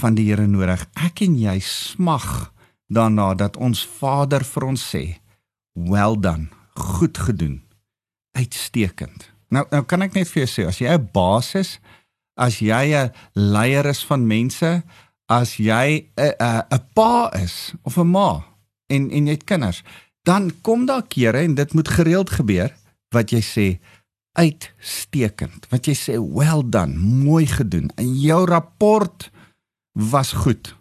van 0.00 0.16
die 0.16 0.30
Here 0.30 0.46
nodig. 0.48 0.86
Ek 0.96 1.22
en 1.26 1.36
jy 1.38 1.58
smag 1.62 2.50
daarna 2.90 3.34
dat 3.38 3.58
ons 3.60 3.84
Vader 4.00 4.42
vir 4.44 4.64
ons 4.66 4.82
sê, 4.94 5.20
"Well 5.74 6.16
done. 6.18 6.48
Goed 6.74 7.18
gedoen. 7.18 7.60
Uitstekend." 8.40 9.28
Nou 9.52 9.66
nou 9.70 9.82
kan 9.84 10.02
ek 10.06 10.16
net 10.16 10.28
vir 10.30 10.44
jou 10.44 10.50
sê, 10.50 10.66
as 10.68 10.80
jy 10.80 10.88
'n 10.88 11.08
baas 11.12 11.54
is, 11.54 11.78
as 12.36 12.60
jy 12.64 12.94
'n 12.94 13.12
leier 13.34 13.86
is 13.86 14.04
van 14.08 14.26
mense, 14.26 14.82
as 15.28 15.56
jy 15.56 16.06
'n 16.16 16.34
'n 16.70 16.82
pa 16.94 17.30
is 17.34 17.74
of 17.82 17.98
'n 17.98 18.10
ma 18.10 18.44
en 18.88 19.10
en 19.10 19.26
jy 19.26 19.32
het 19.32 19.44
kinders, 19.44 19.82
dan 20.22 20.50
kom 20.62 20.86
daar 20.86 21.06
kere 21.06 21.38
en 21.38 21.54
dit 21.54 21.72
moet 21.72 21.88
gereeld 21.88 22.30
gebeur 22.30 22.74
wat 23.10 23.30
jy 23.30 23.40
sê 23.40 23.66
uitstekend. 24.38 25.66
Wat 25.70 25.86
jy 25.86 25.94
sê, 25.94 26.18
well 26.18 26.62
done, 26.62 26.94
mooi 26.96 27.46
gedoen. 27.46 27.90
En 27.98 28.14
jou 28.20 28.44
rapport 28.46 29.30
was 29.92 30.32
goed. 30.32 30.74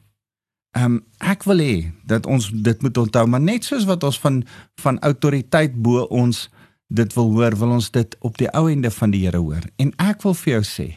Ehm 0.77 0.85
um, 0.85 0.97
ek 1.17 1.43
wil 1.49 1.57
hê 1.57 1.91
dat 2.05 2.25
ons 2.29 2.51
dit 2.53 2.81
moet 2.81 2.97
onthou, 2.97 3.25
maar 3.27 3.41
net 3.41 3.65
soos 3.65 3.87
wat 3.89 4.03
ons 4.05 4.19
van 4.21 4.43
van 4.81 4.99
autoriteit 4.99 5.73
bo 5.73 6.05
ons 6.13 6.45
dit 6.89 7.13
wil 7.13 7.31
hoor, 7.37 7.55
wil 7.57 7.77
ons 7.77 7.89
dit 7.93 8.15
op 8.25 8.37
die 8.41 8.49
ou 8.57 8.65
ende 8.69 8.91
van 8.91 9.13
die 9.13 9.23
Here 9.25 9.41
hoor. 9.41 9.65
En 9.77 9.93
ek 10.01 10.23
wil 10.25 10.35
vir 10.41 10.53
jou 10.57 10.63
sê, 10.65 10.87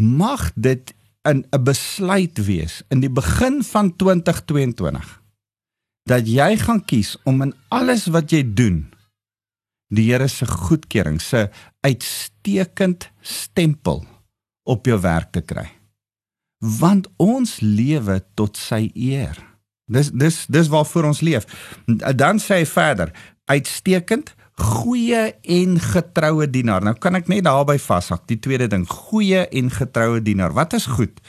mag 0.00 0.50
dit 0.56 0.94
in 1.28 1.44
'n 1.52 1.64
besluit 1.64 2.38
wees 2.44 2.82
in 2.88 3.00
die 3.00 3.12
begin 3.12 3.62
van 3.62 3.96
2022 3.96 5.22
dat 6.08 6.24
jy 6.26 6.56
gaan 6.56 6.84
kies 6.84 7.16
om 7.24 7.42
in 7.42 7.54
alles 7.68 8.06
wat 8.06 8.30
jy 8.32 8.42
doen 8.54 8.86
die 9.88 10.12
Here 10.12 10.28
se 10.28 10.46
goedkeuring, 10.46 11.20
se 11.20 11.48
uitstekend 11.80 13.10
stempel 13.20 14.04
op 14.68 14.86
jou 14.86 15.00
werk 15.00 15.32
te 15.32 15.40
kry. 15.40 15.68
Want 16.58 17.08
ons 17.16 17.60
lewe 17.60 18.20
tot 18.34 18.56
sy 18.56 18.90
eer. 18.94 19.38
Dis 19.88 20.10
dis 20.12 20.46
dis 20.46 20.68
waarvoor 20.68 21.04
ons 21.04 21.20
leef. 21.24 21.46
Dan 21.86 22.40
sê 22.42 22.60
hy 22.60 22.66
verder, 22.68 23.12
uitstekend 23.48 24.34
goeie 24.58 25.34
en 25.42 25.78
getroue 25.80 26.50
dienaar. 26.50 26.82
Nou 26.82 26.94
kan 26.98 27.14
ek 27.18 27.28
net 27.30 27.44
daarby 27.46 27.78
vashak. 27.78 28.26
Die 28.30 28.40
tweede 28.42 28.68
ding, 28.70 28.86
goeie 28.88 29.46
en 29.46 29.70
getroue 29.70 30.22
dienaar. 30.22 30.52
Wat 30.56 30.74
is 30.78 30.86
goed? 30.86 31.20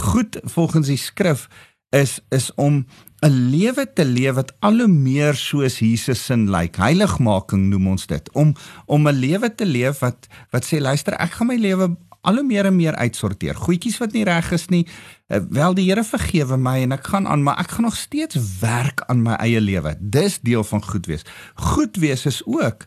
Goed 0.00 0.38
volgens 0.44 0.86
die 0.86 1.00
skrif 1.00 1.48
is 1.90 2.20
is 2.30 2.50
om 2.54 2.86
'n 3.20 3.50
lewe 3.50 3.92
te 3.92 4.04
leef 4.04 4.34
wat 4.34 4.52
al 4.60 4.78
hoe 4.78 4.88
meer 4.88 5.34
soos 5.34 5.78
Jesus 5.78 6.24
se 6.24 6.36
lyk. 6.36 6.48
Like. 6.48 6.80
Heiligmaking 6.80 7.68
noem 7.68 7.86
ons 7.88 8.06
dit. 8.06 8.32
Om 8.32 8.54
om 8.86 9.08
'n 9.08 9.14
lewe 9.14 9.54
te 9.54 9.66
leef 9.66 9.98
wat 9.98 10.26
wat 10.50 10.64
sê 10.64 10.80
luister, 10.80 11.14
ek 11.14 11.32
gaan 11.32 11.46
my 11.46 11.56
lewe 11.56 11.96
al 12.20 12.34
hoe 12.34 12.44
meer 12.44 12.66
en 12.66 12.76
meer 12.76 12.94
uitsorteer. 12.94 13.54
Goedjies 13.54 13.98
wat 13.98 14.12
nie 14.12 14.24
reg 14.24 14.52
is 14.52 14.68
nie. 14.68 14.86
Uh, 15.28 15.40
wel 15.50 15.74
die 15.76 15.84
Here 15.90 16.04
vergewe 16.04 16.56
my 16.56 16.78
en 16.86 16.94
ek 16.96 17.10
gaan 17.12 17.26
aan, 17.28 17.42
maar 17.44 17.58
ek 17.60 17.74
gaan 17.76 17.84
nog 17.84 17.96
steeds 17.96 18.38
werk 18.60 19.02
aan 19.12 19.20
my 19.26 19.36
eie 19.44 19.60
lewe. 19.60 19.92
Dis 20.00 20.38
deel 20.40 20.64
van 20.64 20.84
goed 20.84 21.06
wees. 21.06 21.26
Goed 21.54 22.00
wees 22.00 22.24
is 22.26 22.40
ook 22.46 22.86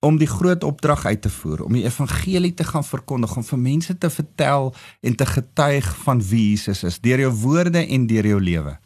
om 0.00 0.16
die 0.16 0.30
groot 0.30 0.64
opdrag 0.64 1.04
uit 1.04 1.20
te 1.22 1.30
voer, 1.30 1.64
om 1.64 1.74
die 1.74 1.84
evangelie 1.84 2.54
te 2.54 2.64
gaan 2.64 2.84
verkondig, 2.86 3.36
om 3.36 3.44
vir 3.44 3.58
mense 3.58 3.98
te 3.98 4.10
vertel 4.10 4.72
en 5.00 5.16
te 5.18 5.26
getuig 5.26 5.88
van 6.06 6.22
wie 6.22 6.50
Jesus 6.50 6.84
is 6.86 7.00
deur 7.04 7.20
jou 7.26 7.32
woorde 7.42 7.82
en 7.84 8.06
deur 8.06 8.26
jou 8.26 8.40
lewe. 8.40 8.76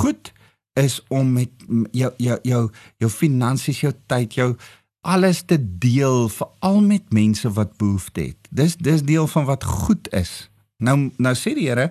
Goed 0.00 0.32
is 0.80 1.00
om 1.08 1.32
met 1.32 1.52
jou 1.92 2.10
jou 2.16 2.38
jou 2.42 2.62
jou 2.98 3.10
finansies, 3.10 3.82
jou 3.84 3.92
tyd, 4.06 4.34
jou 4.34 4.54
alles 5.06 5.42
te 5.44 5.58
deel 5.60 6.28
veral 6.28 6.80
met 6.80 7.12
mense 7.12 7.50
wat 7.52 7.76
behoefte 7.76 8.32
het. 8.32 8.48
Dis 8.50 8.76
dis 8.76 9.04
deel 9.04 9.26
van 9.26 9.44
wat 9.44 9.64
goed 9.64 10.08
is. 10.16 10.50
Nou 10.80 10.96
nou 11.20 11.34
sê 11.36 11.54
die 11.56 11.68
Here 11.68 11.90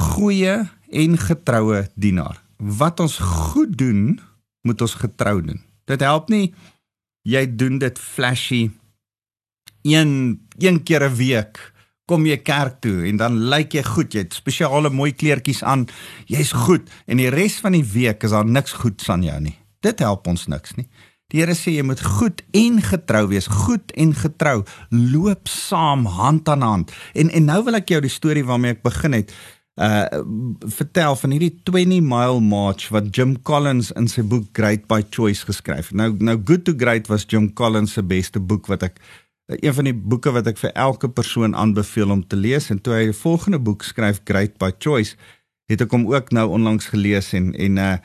goeie 0.00 0.56
en 0.90 1.18
getroue 1.20 1.84
dienaar. 1.94 2.40
Wat 2.58 3.00
ons 3.04 3.18
goed 3.18 3.76
doen, 3.78 4.16
moet 4.64 4.80
ons 4.80 4.96
getrou 4.98 5.40
doen. 5.44 5.60
Dit 5.88 6.02
help 6.02 6.30
nie 6.32 6.54
jy 7.24 7.44
doen 7.56 7.78
dit 7.80 7.98
flashy. 7.98 8.68
Een 9.84 10.40
een 10.58 10.82
keer 10.82 11.08
'n 11.08 11.16
week 11.16 11.72
kom 12.04 12.26
jy 12.26 12.36
kerk 12.36 12.80
toe 12.80 13.06
en 13.08 13.16
dan 13.16 13.48
lyk 13.48 13.72
jy 13.72 13.82
goed. 13.82 14.12
Jy 14.12 14.20
het 14.20 14.34
spesiale 14.34 14.90
mooi 14.90 15.12
kleertjies 15.12 15.62
aan. 15.62 15.86
Jy's 16.26 16.52
goed 16.52 16.90
en 17.06 17.16
die 17.16 17.30
res 17.30 17.60
van 17.60 17.72
die 17.72 17.84
week 17.84 18.22
is 18.22 18.30
daar 18.30 18.46
niks 18.46 18.72
goeds 18.72 19.08
aan 19.08 19.22
jou 19.22 19.40
nie. 19.40 19.58
Dit 19.80 19.98
help 19.98 20.26
ons 20.26 20.46
niks 20.46 20.74
nie 20.74 20.88
die 21.34 21.42
Here 21.42 21.56
sê 21.58 21.74
jy 21.74 21.82
moet 21.82 21.98
goed 21.98 22.44
en 22.54 22.78
getrou 22.84 23.24
wees 23.32 23.48
goed 23.50 23.90
en 23.98 24.14
getrou. 24.14 24.62
Loop 24.94 25.50
saam 25.50 26.06
hand 26.06 26.48
aan 26.48 26.62
hand. 26.62 26.94
En 27.14 27.30
en 27.30 27.50
nou 27.50 27.60
wil 27.66 27.80
ek 27.80 27.90
jou 27.90 28.00
die 28.04 28.12
storie 28.12 28.46
waarmee 28.46 28.76
ek 28.76 28.84
begin 28.86 29.18
het 29.18 29.34
uh 29.74 30.22
vertel 30.70 31.16
van 31.18 31.32
hierdie 31.34 31.56
20 31.66 32.04
mile 32.06 32.38
march 32.40 32.92
wat 32.94 33.10
Jim 33.16 33.34
Collins 33.42 33.90
in 33.98 34.06
sy 34.06 34.22
boek 34.22 34.46
Great 34.54 34.86
by 34.86 35.00
Choice 35.10 35.42
geskryf 35.42 35.90
het. 35.90 35.98
Nou 35.98 36.12
nou 36.14 36.38
Good 36.38 36.64
to 36.68 36.74
Great 36.78 37.10
was 37.10 37.26
Jim 37.26 37.50
Collins 37.52 37.96
se 37.98 38.02
beste 38.06 38.38
boek 38.38 38.70
wat 38.70 38.86
ek 38.86 39.02
een 39.50 39.74
van 39.74 39.90
die 39.90 39.94
boeke 39.94 40.30
wat 40.32 40.46
ek 40.46 40.60
vir 40.62 40.70
elke 40.78 41.10
persoon 41.10 41.56
aanbeveel 41.58 42.14
om 42.14 42.22
te 42.22 42.38
lees. 42.38 42.70
En 42.70 42.78
toe 42.78 42.94
hy 42.94 43.08
die 43.10 43.18
volgende 43.24 43.58
boek 43.58 43.82
skryf 43.82 44.22
Great 44.24 44.54
by 44.62 44.70
Choice 44.78 45.18
het 45.66 45.82
ek 45.82 45.90
hom 45.96 46.06
ook 46.12 46.30
nou 46.36 46.46
onlangs 46.54 46.92
gelees 46.94 47.32
en 47.34 47.50
en 47.58 47.82
uh 47.82 47.96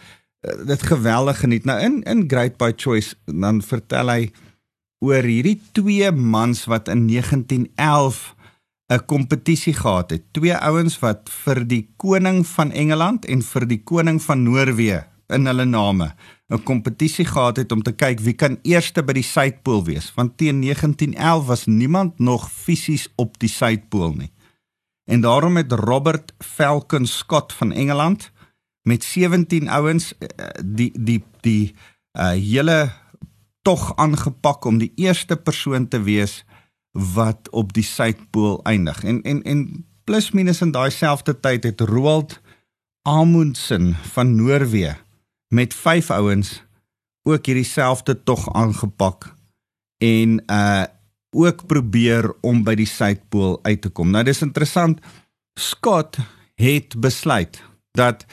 dit 0.41 0.84
geweldig 0.84 1.39
geniet. 1.39 1.65
Nou 1.65 1.80
in 1.80 2.02
in 2.04 2.23
Great 2.28 2.58
by 2.58 2.71
Choice 2.75 3.15
dan 3.25 3.62
vertel 3.62 4.12
hy 4.12 4.32
oor 5.04 5.23
hierdie 5.23 5.60
twee 5.71 6.12
mans 6.12 6.65
wat 6.71 6.88
in 6.88 7.08
1911 7.08 8.36
'n 8.89 9.06
kompetisie 9.06 9.73
gehad 9.73 10.10
het. 10.10 10.23
Twee 10.34 10.56
ouens 10.56 10.99
wat 10.99 11.30
vir 11.30 11.67
die 11.67 11.89
koning 11.95 12.47
van 12.47 12.71
Engeland 12.71 13.25
en 13.25 13.41
vir 13.41 13.67
die 13.67 13.84
koning 13.84 14.21
van 14.21 14.43
Noorwe 14.43 15.06
in 15.28 15.45
hulle 15.45 15.65
name 15.65 16.15
'n 16.49 16.63
kompetisie 16.63 17.25
gehad 17.25 17.58
het 17.58 17.71
om 17.71 17.82
te 17.82 17.91
kyk 17.91 18.19
wie 18.19 18.34
kan 18.34 18.58
eerste 18.63 19.04
by 19.04 19.13
die 19.13 19.23
suidpool 19.23 19.84
wees. 19.86 20.13
Want 20.15 20.38
teen 20.38 20.62
1911 20.62 21.45
was 21.45 21.65
niemand 21.65 22.19
nog 22.19 22.52
fisies 22.52 23.08
op 23.15 23.39
die 23.39 23.49
suidpool 23.49 24.13
nie. 24.13 24.32
En 25.06 25.21
daarom 25.21 25.58
het 25.58 25.71
Robert 25.71 26.34
Falcon 26.39 27.06
Scott 27.06 27.54
van 27.54 27.71
Engeland 27.71 28.32
met 28.89 29.06
17 29.06 29.69
ouens 29.69 30.12
eh, 30.17 30.49
die 30.65 30.91
die 30.97 31.21
die 31.45 31.75
uh 32.17 32.34
hele 32.34 32.89
tog 33.62 33.91
aangepak 33.95 34.65
om 34.65 34.80
die 34.82 34.91
eerste 34.97 35.38
persoon 35.38 35.88
te 35.88 36.02
wees 36.02 36.43
wat 36.91 37.49
op 37.54 37.73
die 37.73 37.86
suidpool 37.86 38.63
eindig. 38.63 39.04
En 39.04 39.21
en 39.21 39.43
en 39.43 39.86
plus 40.04 40.32
minus 40.32 40.63
in 40.65 40.71
daai 40.73 40.89
selfde 40.91 41.36
tyd 41.39 41.67
het 41.69 41.82
Roald 41.82 42.39
Amundsen 43.06 43.93
van 44.15 44.36
Noorwe 44.36 44.95
met 45.54 45.73
vyf 45.73 46.10
ouens 46.10 46.63
ook 47.30 47.45
hierdie 47.45 47.67
selfde 47.67 48.15
tog 48.23 48.47
aangepak 48.54 49.34
en 50.02 50.41
uh 50.47 50.86
ook 51.30 51.67
probeer 51.69 52.25
om 52.41 52.63
by 52.65 52.73
die 52.73 52.89
suidpool 52.89 53.60
uit 53.62 53.84
te 53.84 53.91
kom. 53.93 54.10
Nou 54.10 54.23
dis 54.25 54.41
interessant. 54.41 54.97
Scott 55.54 56.17
het 56.58 56.95
besluit 56.97 57.60
dat 57.93 58.25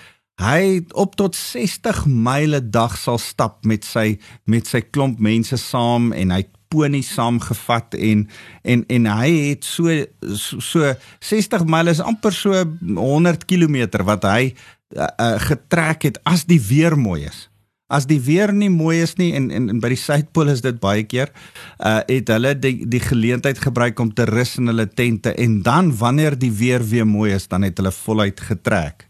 hy 0.43 0.83
op 0.93 1.17
tot 1.17 1.37
60 1.37 2.05
myle 2.07 2.61
dag 2.61 2.97
sal 3.01 3.19
stap 3.19 3.65
met 3.65 3.85
sy 3.85 4.19
met 4.45 4.69
sy 4.69 4.83
klomp 4.85 5.21
mense 5.23 5.57
saam 5.61 6.13
en 6.13 6.35
hy 6.35 6.45
pony 6.73 7.01
saamgevat 7.07 7.97
en 7.97 8.27
en 8.63 8.85
en 8.93 9.09
hy 9.17 9.31
het 9.51 9.65
so 9.65 9.89
so, 10.37 10.61
so 10.61 10.93
60 11.25 11.65
myl 11.71 11.93
is 11.93 12.03
amper 12.05 12.35
so 12.35 12.53
100 12.53 13.47
km 13.49 14.05
wat 14.05 14.27
hy 14.29 14.53
uh, 14.97 15.09
uh, 15.09 15.37
getrek 15.49 16.11
het 16.11 16.21
as 16.25 16.45
die 16.45 16.61
weer 16.61 16.99
mooi 16.99 17.25
is. 17.27 17.47
As 17.87 18.09
die 18.11 18.19
weer 18.19 18.51
nie 18.53 18.71
mooi 18.71 18.99
is 19.05 19.15
nie 19.17 19.31
en 19.39 19.49
en, 19.55 19.71
en 19.71 19.81
by 19.81 19.93
die 19.95 20.01
suidpool 20.01 20.51
is 20.53 20.61
dit 20.65 20.79
baie 20.83 21.07
keer 21.07 21.33
uh 21.79 22.03
het 22.11 22.29
hulle 22.35 22.53
die 22.59 22.85
die 22.85 23.03
geleentheid 23.03 23.63
gebruik 23.63 24.01
om 24.03 24.13
te 24.13 24.27
rus 24.29 24.57
in 24.61 24.69
hulle 24.73 24.89
tente 24.91 25.33
en 25.33 25.61
dan 25.63 25.95
wanneer 25.97 26.37
die 26.39 26.53
weer 26.53 26.85
weer 26.85 27.07
mooi 27.07 27.33
is 27.33 27.49
dan 27.49 27.63
het 27.63 27.79
hulle 27.79 27.95
voluit 28.05 28.41
getrek. 28.51 29.06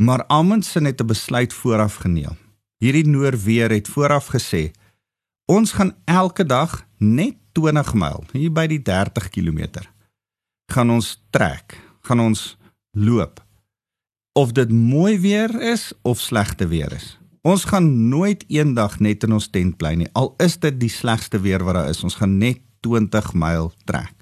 Maar 0.00 0.26
Amundsen 0.26 0.84
het 0.84 1.00
'n 1.00 1.06
besluit 1.06 1.52
vooraf 1.52 1.94
geneem. 1.94 2.36
Hierdie 2.76 3.08
Noorweer 3.08 3.70
het 3.70 3.88
vooraf 3.88 4.26
gesê 4.26 4.70
Ons 5.44 5.72
gaan 5.72 5.94
elke 6.04 6.46
dag 6.46 6.86
net 6.96 7.34
20 7.52 7.94
myl, 7.94 8.24
hier 8.32 8.52
by 8.52 8.66
die 8.66 8.82
30 8.82 9.28
km. 9.28 9.68
gaan 10.72 10.90
ons 10.90 11.22
trek, 11.30 11.80
gaan 12.00 12.20
ons 12.20 12.56
loop. 12.90 13.44
Of 14.32 14.52
dit 14.52 14.70
mooi 14.72 15.20
weer 15.20 15.60
is 15.60 15.92
of 16.02 16.20
slegte 16.20 16.68
weer 16.68 16.92
is. 16.92 17.18
Ons 17.40 17.64
gaan 17.64 18.08
nooit 18.08 18.44
eendag 18.48 18.98
net 18.98 19.22
in 19.22 19.32
ons 19.32 19.48
tent 19.50 19.76
bly 19.76 19.94
nie. 19.94 20.08
Al 20.12 20.34
is 20.38 20.58
dit 20.58 20.80
die 20.80 20.88
slegste 20.88 21.40
weer 21.40 21.64
wat 21.64 21.74
daar 21.74 21.88
is, 21.88 22.02
ons 22.02 22.14
gaan 22.14 22.38
net 22.38 22.60
20 22.80 23.32
myl 23.34 23.72
trek. 23.84 24.19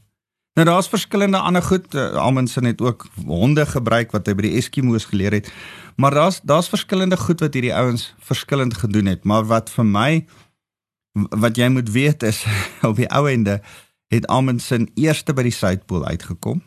Nou 0.59 0.71
daar's 0.71 0.89
verskillende 0.89 1.39
ander 1.39 1.63
goed. 1.63 1.95
Uh, 1.95 2.15
Amundsen 2.15 2.65
het 2.65 2.81
ook 2.81 3.07
honde 3.27 3.67
gebruik 3.67 4.11
wat 4.11 4.27
hy 4.27 4.33
by 4.35 4.43
die 4.49 4.57
Eskimo's 4.59 5.05
geleer 5.07 5.37
het. 5.37 5.53
Maar 5.95 6.17
daar's 6.17 6.41
daar's 6.43 6.69
verskillende 6.69 7.17
goed 7.17 7.39
wat 7.41 7.55
hierdie 7.55 7.75
ouens 7.75 8.15
verskillend 8.19 8.75
gedoen 8.75 9.07
het, 9.07 9.23
maar 9.23 9.47
wat 9.47 9.71
vir 9.71 9.87
my 9.87 10.27
wat 11.15 11.57
jy 11.57 11.69
moet 11.71 11.93
weet 11.95 12.27
is 12.27 12.43
op 12.91 12.99
die 12.99 13.07
ou 13.07 13.29
ende 13.31 13.61
het 14.11 14.27
Amundsen 14.27 14.89
eerste 14.99 15.31
by 15.33 15.45
die 15.47 15.55
suidpool 15.55 16.03
uitgekom 16.05 16.59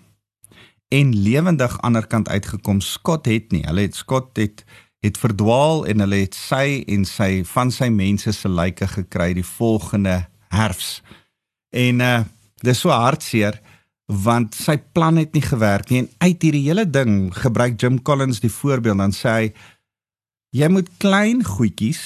en 0.88 1.12
lewendig 1.12 1.76
aanderkant 1.82 2.30
uitgekom. 2.30 2.80
Scott 2.80 3.28
het 3.28 3.52
nie. 3.52 3.66
Hulle 3.68 3.90
het 3.90 4.00
Scott 4.00 4.40
het 4.40 4.64
het 5.04 5.20
verdwaal 5.20 5.84
en 5.92 6.00
hulle 6.00 6.22
het 6.24 6.38
sy 6.38 6.86
en 6.88 7.04
sy 7.04 7.44
van 7.44 7.76
sy 7.76 7.92
mense 7.92 8.32
se 8.40 8.48
lyke 8.48 8.88
gekry 8.88 9.34
die 9.36 9.48
volgende 9.58 10.22
herfs. 10.48 11.02
En 11.76 12.00
uh 12.00 12.22
dis 12.62 12.80
so 12.80 12.94
hartseer 12.94 13.56
want 14.12 14.56
sy 14.58 14.76
plan 14.92 15.16
het 15.16 15.32
nie 15.34 15.44
gewerk 15.46 15.90
nie 15.90 16.04
en 16.04 16.10
uit 16.20 16.44
hierdie 16.44 16.66
hele 16.66 16.84
ding 16.90 17.32
gebruik 17.36 17.78
Jim 17.80 18.02
Collins 18.04 18.42
die 18.44 18.52
voorbeeld 18.52 19.00
dan 19.00 19.16
sê 19.16 19.36
hy 19.38 19.46
jy 20.52 20.68
moet 20.68 20.90
klein 21.00 21.46
goedjies 21.48 22.02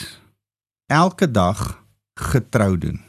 elke 0.93 1.25
dag 1.31 1.81
getrou 2.15 2.77
doen. 2.77 3.01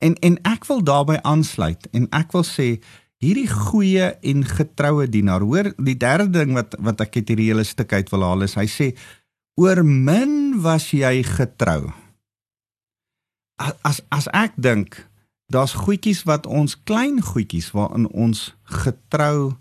En 0.00 0.16
en 0.24 0.38
ek 0.48 0.64
wil 0.70 0.80
daarbey 0.84 1.20
aansluit 1.28 1.88
en 1.92 2.08
ek 2.16 2.32
wil 2.32 2.44
sê 2.48 2.68
hierdie 3.20 3.48
goeie 3.50 4.14
en 4.24 4.46
getroue 4.48 5.04
dienaar, 5.12 5.44
hoor, 5.44 5.74
die 5.76 5.96
derde 5.96 6.30
ding 6.38 6.54
wat 6.56 6.74
wat 6.80 7.04
ek 7.04 7.20
uit 7.20 7.28
hierdie 7.28 7.50
hele 7.52 7.66
stuk 7.68 7.92
uit 7.92 8.08
wil 8.14 8.24
haal 8.24 8.46
is 8.48 8.56
hy 8.56 8.64
sê 8.64 8.88
oor 9.60 9.84
min 9.84 10.62
was 10.64 10.88
jy 10.96 11.20
getrou. 11.26 11.92
As 13.60 14.00
as 14.08 14.30
ek 14.32 14.56
dink 14.56 15.02
daar's 15.50 15.74
goedjies 15.74 16.22
wat 16.28 16.46
ons 16.46 16.76
klein 16.86 17.20
goedjies 17.22 17.70
waarin 17.74 18.08
ons 18.10 18.50
getrou 18.80 19.56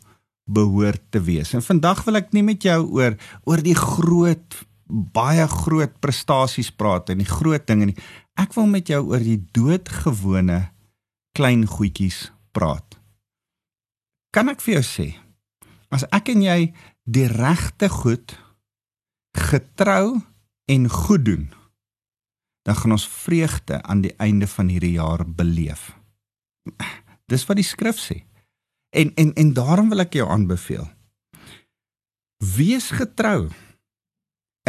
behoort 0.49 1.01
te 1.13 1.21
wees. 1.21 1.53
En 1.53 1.65
vandag 1.65 2.03
wil 2.07 2.21
ek 2.21 2.33
nie 2.33 2.45
met 2.45 2.63
jou 2.65 2.79
oor 2.97 3.17
oor 3.49 3.63
die 3.65 3.77
groot 3.77 4.61
baie 4.89 5.45
groot 5.49 5.93
prestasies 6.01 6.71
praat 6.73 7.11
en 7.13 7.21
die 7.21 7.29
groot 7.29 7.65
dinge 7.69 7.91
nie. 7.91 7.97
Ek 8.39 8.55
wil 8.57 8.69
met 8.69 8.89
jou 8.89 9.03
oor 9.11 9.21
die 9.21 9.41
doodgewone 9.53 10.63
klein 11.37 11.67
goedjies 11.69 12.29
praat. 12.55 12.97
Kan 14.33 14.49
ek 14.49 14.61
vir 14.65 14.79
jou 14.79 14.85
sê 14.85 15.07
as 15.93 16.05
ek 16.13 16.33
en 16.33 16.43
jy 16.45 16.59
die 17.09 17.25
regte 17.29 17.89
goed 17.89 18.35
getrou 19.37 20.19
en 20.69 20.89
goed 20.93 21.25
doen 21.25 21.47
dan 22.67 22.75
gaan 22.75 22.91
ons 22.91 23.07
vreugde 23.07 23.81
aan 23.81 24.01
die 24.01 24.13
einde 24.17 24.47
van 24.47 24.67
hierdie 24.67 24.97
jaar 24.97 25.25
beleef. 25.25 25.95
Dis 27.31 27.45
wat 27.45 27.59
die 27.59 27.67
skrif 27.67 27.99
sê. 28.01 28.23
En 28.89 29.11
en 29.15 29.33
en 29.33 29.53
daarom 29.53 29.89
wil 29.89 30.03
ek 30.05 30.17
jou 30.17 30.27
aanbeveel. 30.29 30.87
Wees 32.55 32.89
getrou 32.95 33.49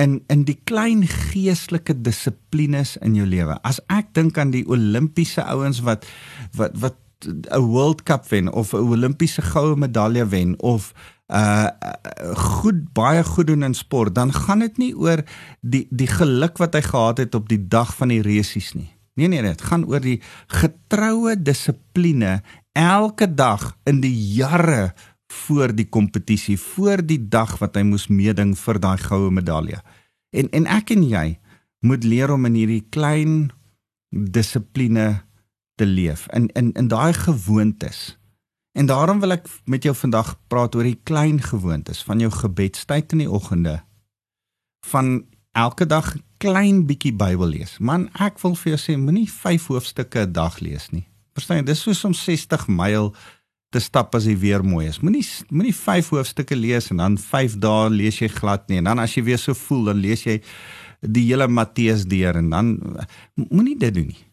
in 0.00 0.20
in 0.32 0.44
die 0.48 0.58
klein 0.64 1.06
geestelike 1.08 1.96
dissiplines 2.00 2.96
in 3.00 3.16
jou 3.18 3.26
lewe. 3.26 3.56
As 3.62 3.80
ek 3.88 4.12
dink 4.16 4.38
aan 4.38 4.52
die 4.54 4.66
Olimpiese 4.68 5.44
ouens 5.44 5.82
wat 5.86 6.06
wat 6.56 6.76
wat 6.80 6.98
'n 7.26 7.64
World 7.68 8.02
Cup 8.02 8.28
wen 8.28 8.52
of 8.52 8.72
'n 8.72 8.88
Olimpiese 8.92 9.42
goue 9.42 9.76
medalje 9.76 10.26
wen 10.28 10.54
of 10.60 10.92
uh 11.30 11.68
goed 12.36 12.92
baie 12.92 13.22
goed 13.24 13.46
doen 13.46 13.62
in 13.62 13.74
sport, 13.74 14.14
dan 14.14 14.32
gaan 14.34 14.58
dit 14.66 14.78
nie 14.78 14.94
oor 14.96 15.22
die 15.60 15.86
die 15.90 16.10
geluk 16.10 16.58
wat 16.58 16.74
hy 16.74 16.82
gehad 16.82 17.22
het 17.22 17.34
op 17.34 17.48
die 17.48 17.62
dag 17.68 17.94
van 17.96 18.10
die 18.10 18.22
resies 18.22 18.72
nie. 18.74 18.90
Nee 19.14 19.28
nee, 19.28 19.42
dit 19.42 19.62
gaan 19.62 19.86
oor 19.86 20.02
die 20.02 20.20
getroue 20.46 21.36
dissipline 21.42 22.40
elke 22.72 23.28
dag 23.34 23.76
in 23.84 24.00
die 24.02 24.14
jare 24.34 24.92
voor 25.30 25.74
die 25.74 25.86
kompetisie, 25.86 26.58
voor 26.58 27.02
die 27.06 27.20
dag 27.28 27.58
wat 27.62 27.76
hy 27.78 27.84
moes 27.86 28.08
meeding 28.10 28.56
vir 28.58 28.80
daai 28.82 28.98
goue 28.98 29.30
medalje. 29.30 29.78
En 30.34 30.50
en 30.50 30.66
ek 30.66 30.90
en 30.94 31.06
jy 31.06 31.26
moet 31.86 32.04
leer 32.04 32.32
om 32.34 32.46
in 32.48 32.58
hierdie 32.58 32.84
klein 32.90 33.50
dissipline 34.10 35.22
te 35.78 35.86
leef 35.86 36.26
in 36.34 36.50
in 36.58 36.72
in 36.72 36.88
daai 36.90 37.12
gewoontes. 37.14 38.19
En 38.72 38.86
daarom 38.86 39.20
wil 39.20 39.34
ek 39.34 39.48
met 39.64 39.82
jou 39.82 39.94
vandag 39.96 40.36
praat 40.46 40.74
oor 40.78 40.86
die 40.86 41.00
klein 41.02 41.40
gewoontes 41.42 42.02
van 42.06 42.22
jou 42.22 42.30
gebedstyd 42.30 43.12
in 43.16 43.24
die 43.24 43.30
oggende. 43.30 43.80
Van 44.86 45.24
elke 45.52 45.86
dag 45.86 46.14
klein 46.38 46.84
bietjie 46.86 47.12
Bybel 47.12 47.50
lees. 47.56 47.78
Man, 47.78 48.08
ek 48.22 48.38
wil 48.44 48.54
vir 48.56 48.74
jou 48.74 48.80
sê 48.80 48.96
moenie 48.96 49.28
5 49.28 49.66
hoofstukke 49.72 50.26
'n 50.26 50.32
dag 50.32 50.60
lees 50.60 50.90
nie. 50.90 51.06
Verstaan 51.34 51.60
jy? 51.60 51.64
Dis 51.64 51.82
soos 51.82 52.04
om 52.04 52.14
60 52.14 52.68
myl 52.68 53.14
te 53.70 53.80
stap 53.80 54.14
as 54.14 54.24
die 54.24 54.36
weer 54.36 54.64
mooi 54.64 54.86
is. 54.88 55.00
Moenie 55.00 55.26
moenie 55.50 55.74
5 55.74 56.08
hoofstukke 56.08 56.56
lees 56.56 56.90
en 56.90 56.96
dan 56.96 57.18
5 57.18 57.58
dae 57.58 57.90
lees 57.90 58.18
jy 58.18 58.28
glad 58.28 58.68
nie 58.68 58.78
en 58.78 58.84
dan 58.84 58.98
as 58.98 59.14
jy 59.14 59.22
weer 59.22 59.38
so 59.38 59.54
voel 59.54 59.84
dan 59.84 60.00
lees 60.02 60.24
jy 60.26 60.40
die 61.00 61.26
hele 61.28 61.48
Matteus 61.48 62.04
deur 62.04 62.36
en 62.36 62.50
dan 62.50 62.74
moenie 63.34 63.78
dit 63.78 63.94
doen 63.94 64.10
nie. 64.10 64.24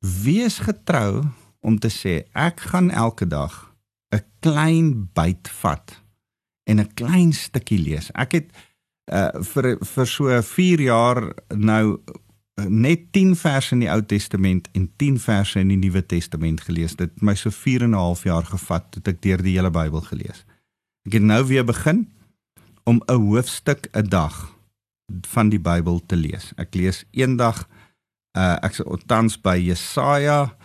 Wees 0.00 0.58
getrou 0.58 1.24
om 1.60 1.78
te 1.78 1.88
sê 1.88 2.22
ek 2.32 2.60
gaan 2.60 2.90
elke 2.90 3.26
dag 3.26 3.74
'n 4.14 4.24
klein 4.40 5.10
byt 5.12 5.48
vat 5.60 6.02
en 6.64 6.80
'n 6.80 6.94
klein 6.94 7.32
stukkie 7.32 7.78
lees. 7.78 8.10
Ek 8.14 8.32
het 8.32 8.48
uh, 9.12 9.42
vir 9.42 9.78
vir 9.80 10.06
so 10.06 10.42
4 10.42 10.80
jaar 10.80 11.34
nou 11.48 12.00
net 12.66 13.12
10 13.12 13.36
verse 13.36 13.72
in 13.74 13.80
die 13.84 13.90
Ou 13.90 14.00
Testament 14.02 14.68
en 14.72 14.88
10 14.96 15.18
verse 15.22 15.60
in 15.60 15.68
die 15.68 15.78
Nuwe 15.78 16.06
Testament 16.06 16.60
gelees. 16.60 16.96
Dit 16.96 17.12
het 17.14 17.22
my 17.22 17.34
so 17.34 17.50
4 17.50 17.82
en 17.82 17.90
'n 17.90 17.94
half 17.94 18.24
jaar 18.24 18.44
gevat 18.44 18.90
tot 18.90 19.08
ek 19.08 19.22
deur 19.22 19.42
die 19.42 19.54
hele 19.54 19.70
Bybel 19.70 20.00
gelees. 20.00 20.44
Ek 21.06 21.12
het 21.12 21.22
nou 21.22 21.44
weer 21.46 21.64
begin 21.64 22.08
om 22.84 23.02
'n 23.06 23.14
hoofstuk 23.14 23.88
'n 23.92 24.08
dag 24.08 24.56
van 25.28 25.48
die 25.48 25.60
Bybel 25.60 26.00
te 26.06 26.16
lees. 26.16 26.52
Ek 26.56 26.74
lees 26.74 27.04
eendag 27.10 27.68
uh 28.36 28.56
ek 28.62 28.74
se 28.74 28.84
tans 29.06 29.40
by 29.40 29.56
Jesaja 29.56 30.56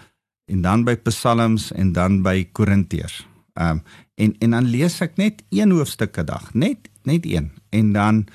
en 0.46 0.62
dan 0.62 0.84
by 0.84 0.96
Psalms 1.08 1.72
en 1.72 1.92
dan 1.96 2.22
by 2.26 2.48
Korintiërs. 2.52 3.24
Um 3.60 3.84
en 4.16 4.36
en 4.40 4.50
dan 4.54 4.66
lees 4.70 5.00
ek 5.02 5.18
net 5.18 5.44
een 5.50 5.72
hoofstuk 5.72 6.18
'n 6.18 6.26
dag, 6.26 6.54
net 6.54 6.90
net 7.04 7.26
een. 7.26 7.52
En 7.70 7.94
dan 7.94 8.26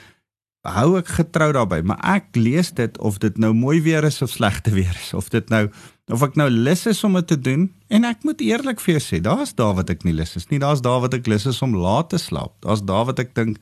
hou 0.69 0.99
ek 0.99 1.09
getrou 1.09 1.53
daarbey, 1.53 1.83
maar 1.83 2.01
ek 2.03 2.37
lees 2.37 2.73
dit 2.77 2.99
of 2.99 3.19
dit 3.19 3.39
nou 3.39 3.53
mooi 3.55 3.81
weer 3.83 4.05
is 4.05 4.23
of 4.23 4.31
slegte 4.31 4.71
weer 4.79 4.97
is, 5.05 5.15
of 5.15 5.29
dit 5.29 5.49
nou 5.49 5.69
of 6.09 6.23
ek 6.23 6.37
nou 6.41 6.49
lus 6.51 6.87
is 6.87 7.05
om 7.05 7.13
dit 7.13 7.27
te 7.27 7.41
doen 7.41 7.69
en 7.89 8.05
ek 8.05 8.25
moet 8.25 8.41
eerlik 8.41 8.81
vir 8.81 8.97
jou 8.97 9.03
sê, 9.05 9.21
daar's 9.21 9.55
daar 9.55 9.75
wat 9.75 9.91
ek 9.91 10.05
nie 10.05 10.15
lus 10.17 10.37
is 10.37 10.49
nie, 10.49 10.59
daar's 10.59 10.81
daar 10.81 11.01
wat 11.01 11.15
ek 11.15 11.27
lus 11.27 11.47
is 11.47 11.63
om 11.63 11.77
laat 11.77 12.11
te 12.11 12.19
slaap. 12.19 12.57
Daar's 12.65 12.83
daar 12.83 13.05
wat 13.05 13.19
ek 13.19 13.35
dink 13.35 13.59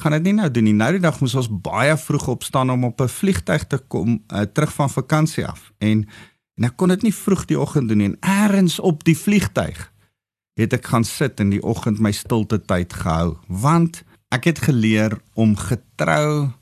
gaan 0.00 0.16
dit 0.16 0.30
nie 0.30 0.36
nou 0.38 0.48
doen 0.50 0.64
nie. 0.64 0.76
Nou 0.76 0.90
die 0.96 1.02
dag 1.02 1.20
moes 1.20 1.36
ons 1.36 1.50
baie 1.62 1.96
vroeg 2.00 2.26
opstaan 2.32 2.72
om 2.72 2.84
op 2.88 3.00
'n 3.00 3.08
vliegtyg 3.08 3.66
te 3.68 3.78
kom 3.78 4.22
uh, 4.32 4.42
terug 4.42 4.72
van 4.72 4.90
vakansie 4.90 5.46
af. 5.46 5.72
En 5.78 6.08
en 6.60 6.68
ek 6.68 6.76
kon 6.76 6.92
dit 6.92 7.08
nie 7.08 7.14
vroeg 7.16 7.46
die 7.48 7.58
oggend 7.58 7.88
doen 7.88 8.02
nie. 8.02 8.10
En 8.12 8.18
eers 8.20 8.76
op 8.84 9.00
die 9.08 9.16
vliegtyg 9.16 9.88
het 10.60 10.76
ek 10.76 10.92
gaan 10.92 11.06
sit 11.08 11.40
in 11.40 11.54
die 11.54 11.62
oggend 11.64 12.02
my 12.04 12.12
stilte 12.12 12.60
tyd 12.60 12.92
gehou, 12.92 13.38
want 13.48 14.02
ek 14.28 14.44
het 14.52 14.60
geleer 14.68 15.16
om 15.34 15.56
getrou 15.56 16.52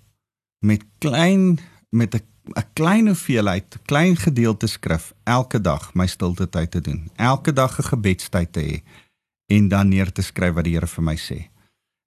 met 0.63 0.87
klein 1.03 1.59
met 1.91 2.15
'n 2.15 2.23
'n 2.57 2.65
klein 2.73 3.07
hoeveelheid, 3.07 3.79
klein 3.85 4.17
gedeelte 4.17 4.67
skrif 4.67 5.13
elke 5.25 5.61
dag 5.61 5.95
my 5.95 6.07
stilte 6.07 6.49
tyd 6.49 6.71
te 6.71 6.81
doen. 6.81 7.11
Elke 7.17 7.53
dag 7.53 7.79
'n 7.79 7.91
gebedstyd 7.93 8.53
te 8.53 8.61
hê 8.61 8.77
en 9.47 9.69
dan 9.69 9.89
neer 9.89 10.13
te 10.13 10.23
skryf 10.23 10.55
wat 10.55 10.65
die 10.65 10.73
Here 10.73 10.87
vir 10.87 11.05
my 11.05 11.17
sê. 11.17 11.49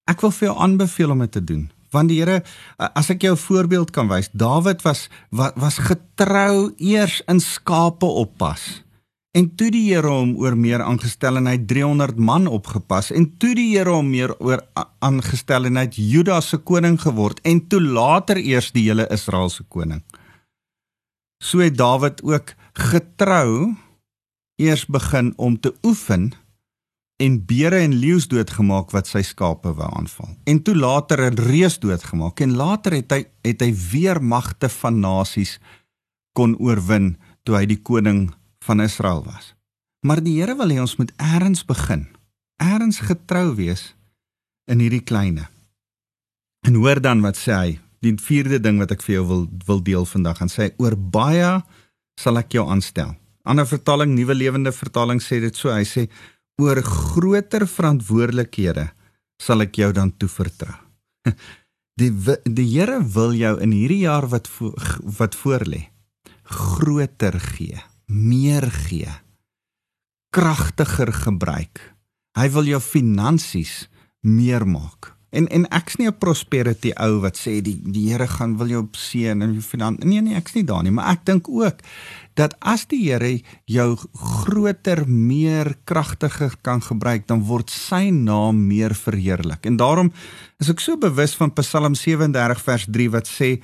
Ek 0.06 0.21
wil 0.21 0.32
vir 0.32 0.47
jou 0.47 0.58
aanbeveel 0.58 1.10
om 1.12 1.19
dit 1.19 1.32
te 1.32 1.43
doen. 1.43 1.71
Want 1.91 2.12
die 2.12 2.21
Here, 2.21 2.43
as 2.77 3.10
ek 3.12 3.21
jou 3.21 3.36
'n 3.36 3.45
voorbeeld 3.47 3.91
kan 3.91 4.08
wys, 4.08 4.30
Dawid 4.34 4.82
was 4.82 5.10
was, 5.30 5.51
was 5.56 5.77
getrou 5.77 6.73
eers 6.77 7.21
in 7.27 7.39
skape 7.39 8.06
oppas. 8.06 8.84
En 9.32 9.56
toe 9.56 9.69
die 9.71 9.93
Here 9.93 10.08
hom 10.08 10.36
oor 10.36 10.56
meer 10.56 10.82
aangestel 10.84 11.38
en 11.38 11.47
hy 11.47 11.58
300 11.58 12.17
man 12.19 12.47
opgepas 12.47 13.12
en 13.12 13.38
toe 13.38 13.54
die 13.56 13.77
Here 13.77 13.91
hom 13.91 14.10
meer 14.10 14.34
oor 14.39 14.60
aangestel 14.99 15.65
en 15.65 15.80
hy 15.80 15.86
het 15.88 15.95
Juda 15.95 16.41
se 16.41 16.58
koning 16.58 16.99
geword 16.99 17.39
en 17.43 17.67
toe 17.67 17.82
later 17.82 18.38
eers 18.38 18.71
die 18.71 18.89
hele 18.89 19.08
Israel 19.12 19.49
se 19.49 19.63
koning. 19.63 20.04
So 21.43 21.60
het 21.60 21.77
Dawid 21.77 22.23
ook 22.23 22.54
getrou 22.73 23.75
eers 24.60 24.86
begin 24.86 25.34
om 25.38 25.60
te 25.60 25.73
oefen 25.84 26.32
en 27.21 27.38
beere 27.45 27.84
en 27.86 27.93
leeu's 27.93 28.25
doodgemaak 28.31 28.91
wat 28.95 29.10
sy 29.10 29.21
skape 29.25 29.73
wou 29.77 29.89
aanval. 29.97 30.31
En 30.49 30.62
toe 30.65 30.75
later 30.75 31.19
'n 31.31 31.38
reus 31.38 31.79
doodgemaak 31.79 32.39
en 32.39 32.55
later 32.55 32.93
het 32.93 33.12
hy 33.12 33.25
het 33.43 33.62
hy 33.62 33.73
weer 33.91 34.23
magte 34.23 34.69
van 34.69 34.99
nasies 34.99 35.60
kon 36.34 36.57
oorwin 36.57 37.17
toe 37.43 37.55
hy 37.55 37.65
die 37.65 37.81
koning 37.81 38.34
van 38.65 38.81
Israel 38.81 39.23
was. 39.23 39.53
Maar 40.01 40.23
die 40.23 40.39
Here 40.39 40.55
wil 40.55 40.69
hê 40.69 40.79
ons 40.81 40.97
moet 40.97 41.12
eers 41.17 41.65
begin. 41.65 42.07
Eers 42.57 42.99
getrou 42.99 43.55
wees 43.55 43.95
in 44.65 44.79
hierdie 44.79 45.03
kleine. 45.03 45.49
En 46.65 46.73
hoor 46.73 47.01
dan 47.01 47.21
wat 47.21 47.38
sê 47.38 47.53
hy? 47.53 47.79
Die 48.01 48.15
vierde 48.17 48.60
ding 48.60 48.79
wat 48.79 48.91
ek 48.91 49.01
vir 49.01 49.15
jou 49.15 49.25
wil 49.27 49.47
wil 49.65 49.81
deel 49.81 50.05
vandag 50.05 50.41
en 50.41 50.49
sê 50.49 50.71
oor 50.77 50.95
baie 50.97 51.62
sal 52.17 52.38
ek 52.38 52.53
jou 52.57 52.65
aanstel. 52.69 53.15
Ander 53.43 53.65
vertaling, 53.65 54.13
Nuwe 54.13 54.34
Lewende 54.34 54.71
Vertaling 54.71 55.21
sê 55.21 55.39
dit 55.41 55.55
so. 55.55 55.69
Hy 55.73 55.86
sê 55.86 56.10
oor 56.62 56.82
groter 56.86 57.65
verantwoordelikhede 57.67 58.91
sal 59.41 59.65
ek 59.65 59.82
jou 59.82 59.91
dan 59.95 60.13
toevertrou. 60.17 60.78
Die 62.00 62.12
die 62.47 62.65
Here 62.71 63.02
wil 63.13 63.34
jou 63.36 63.58
in 63.62 63.74
hierdie 63.76 64.06
jaar 64.06 64.26
wat 64.32 64.47
vo, 64.50 64.71
wat 65.19 65.36
voorlê 65.38 65.89
groter 66.52 67.38
gee, 67.39 67.78
meer 68.08 68.65
gee, 68.88 69.12
kragtiger 70.36 71.12
gebruik. 71.13 71.84
Hy 72.36 72.47
wil 72.56 72.67
jou 72.71 72.80
finansies 72.84 73.86
meer 74.24 74.65
maak. 74.67 75.13
En 75.31 75.47
en 75.47 75.65
ek's 75.71 75.95
nie 75.95 76.07
'n 76.07 76.17
prosperity 76.19 76.91
ou 76.99 77.21
wat 77.23 77.37
sê 77.39 77.61
die 77.63 77.79
die 77.83 78.11
Here 78.11 78.27
gaan 78.27 78.57
wil 78.57 78.67
jou 78.67 78.87
seën 78.91 79.41
en 79.41 79.53
jou 79.53 79.61
finansies. 79.63 80.05
Nee 80.05 80.21
nee, 80.21 80.35
ek's 80.35 80.53
nie 80.53 80.63
daar 80.63 80.83
nie, 80.83 80.91
maar 80.91 81.11
ek 81.11 81.25
dink 81.25 81.47
ook 81.49 81.79
dat 82.35 82.55
as 82.59 82.85
die 82.85 83.11
Here 83.11 83.41
jou 83.65 83.97
groter, 84.13 85.07
meer 85.07 85.75
kragtiger 85.83 86.55
kan 86.61 86.81
gebruik, 86.81 87.27
dan 87.27 87.43
word 87.43 87.69
sy 87.69 88.09
naam 88.09 88.67
meer 88.67 88.95
verheerlik. 88.95 89.65
En 89.65 89.77
daarom 89.77 90.11
is 90.59 90.69
ek 90.69 90.79
so 90.79 90.97
bewus 90.97 91.35
van 91.35 91.53
Psalm 91.53 91.95
37 91.95 92.61
vers 92.61 92.85
3 92.89 93.09
wat 93.09 93.27
sê 93.27 93.61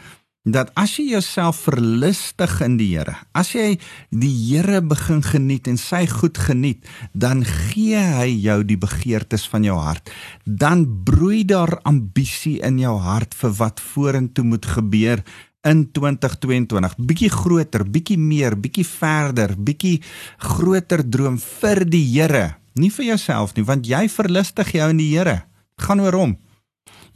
dat 0.47 0.71
as 0.79 0.93
jy 0.95 1.09
jouself 1.11 1.59
verlustig 1.67 2.53
in 2.63 2.77
die 2.79 2.87
Here, 2.93 3.17
as 3.35 3.51
jy 3.51 3.75
die 4.15 4.31
Here 4.31 4.79
begin 4.79 5.19
geniet 5.25 5.67
en 5.67 5.79
sy 5.81 6.05
goed 6.07 6.39
geniet, 6.39 6.85
dan 7.11 7.43
gee 7.43 7.99
hy 7.99 8.29
jou 8.31 8.61
die 8.67 8.79
begeertes 8.79 9.47
van 9.51 9.67
jou 9.67 9.75
hart. 9.81 10.07
Dan 10.45 10.85
broei 11.07 11.43
daar 11.47 11.77
ambisie 11.87 12.61
in 12.63 12.79
jou 12.79 12.95
hart 13.03 13.35
vir 13.35 13.57
wat 13.59 13.83
vorentoe 13.83 14.45
moet 14.47 14.69
gebeur 14.77 15.23
in 15.67 15.83
2022. 15.91 16.95
Bietjie 17.09 17.31
groter, 17.33 17.83
bietjie 17.83 18.19
meer, 18.21 18.55
bietjie 18.55 18.87
verder, 18.87 19.51
bietjie 19.57 19.99
groter 20.39 21.03
droom 21.03 21.35
vir 21.41 21.83
die 21.83 22.05
Here, 22.13 22.55
nie 22.79 22.93
vir 22.93 23.11
jouself 23.11 23.57
nie, 23.57 23.67
want 23.67 23.89
jy 23.89 24.05
verlustig 24.11 24.71
jou 24.77 24.87
in 24.93 25.03
die 25.03 25.11
Here. 25.11 25.41
Gaan 25.83 25.99
oor 26.05 26.15
hom. 26.15 26.37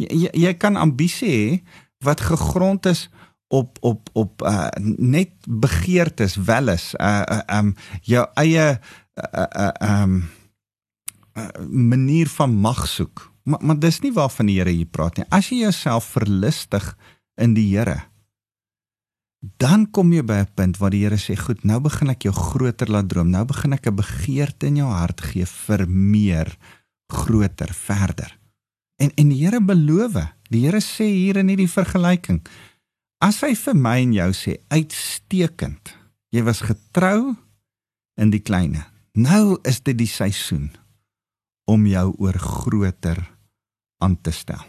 Jy, 0.02 0.10
jy, 0.26 0.36
jy 0.50 0.54
kan 0.60 0.76
ambisie 0.76 1.32
hê 1.32 1.46
wat 2.02 2.24
gegrond 2.26 2.88
is 2.89 3.08
op 3.51 3.77
op 3.81 4.09
op 4.13 4.41
uh, 4.47 4.67
net 4.97 5.31
begeertes 5.47 6.35
welles 6.35 6.93
uh 6.95 7.23
uh 7.27 7.57
um 7.57 7.73
jou 8.01 8.23
eie 8.39 8.79
uh 8.79 9.47
uh 9.65 10.01
um 10.01 10.29
uh, 11.35 11.47
manier 11.67 12.29
van 12.31 12.55
mag 12.55 12.87
soek. 12.87 13.27
Maar 13.43 13.59
maar 13.65 13.79
dis 13.79 13.99
nie 13.99 14.13
waarvan 14.13 14.47
die 14.47 14.59
Here 14.59 14.71
hier 14.71 14.89
praat 14.89 15.17
nie. 15.17 15.27
As 15.29 15.49
jy 15.51 15.63
jouself 15.65 16.13
verlustig 16.15 16.93
in 17.41 17.55
die 17.57 17.67
Here, 17.73 17.99
dan 19.57 19.87
kom 19.91 20.13
jy 20.13 20.23
by 20.23 20.43
'n 20.45 20.53
punt 20.55 20.77
waar 20.77 20.93
die 20.93 21.03
Here 21.03 21.17
sê, 21.17 21.35
"Goed, 21.35 21.63
nou 21.63 21.79
begin 21.79 22.09
ek 22.09 22.23
jou 22.23 22.33
groter 22.33 22.87
laat 22.87 23.09
droom. 23.09 23.29
Nou 23.29 23.45
begin 23.45 23.73
ek 23.73 23.87
'n 23.87 23.95
begeerte 23.95 24.67
in 24.67 24.75
jou 24.75 24.89
hart 24.89 25.21
gee 25.21 25.45
vir 25.45 25.87
meer, 25.89 26.57
groter, 27.07 27.73
verder." 27.73 28.37
En 28.97 29.11
en 29.15 29.29
die 29.29 29.45
Here 29.45 29.61
beloof, 29.61 30.13
die 30.49 30.65
Here 30.65 30.79
sê 30.79 31.05
hier 31.05 31.37
in 31.37 31.47
hierdie 31.47 31.69
vergelyking, 31.69 32.41
As 33.21 33.43
hy 33.45 33.53
vir 33.53 33.77
my 33.77 33.99
en 34.01 34.13
jou 34.15 34.31
sê 34.34 34.55
uitstekend. 34.73 35.93
Jy 36.34 36.41
was 36.47 36.63
getrou 36.65 37.36
in 38.17 38.31
die 38.34 38.41
kleine. 38.41 38.88
Nou 39.13 39.60
is 39.67 39.77
dit 39.86 39.99
die 39.99 40.10
seisoen 40.10 40.71
om 41.69 41.86
jou 41.86 42.07
oor 42.17 42.39
groter 42.41 43.21
aan 44.01 44.15
te 44.25 44.34
stel. 44.34 44.63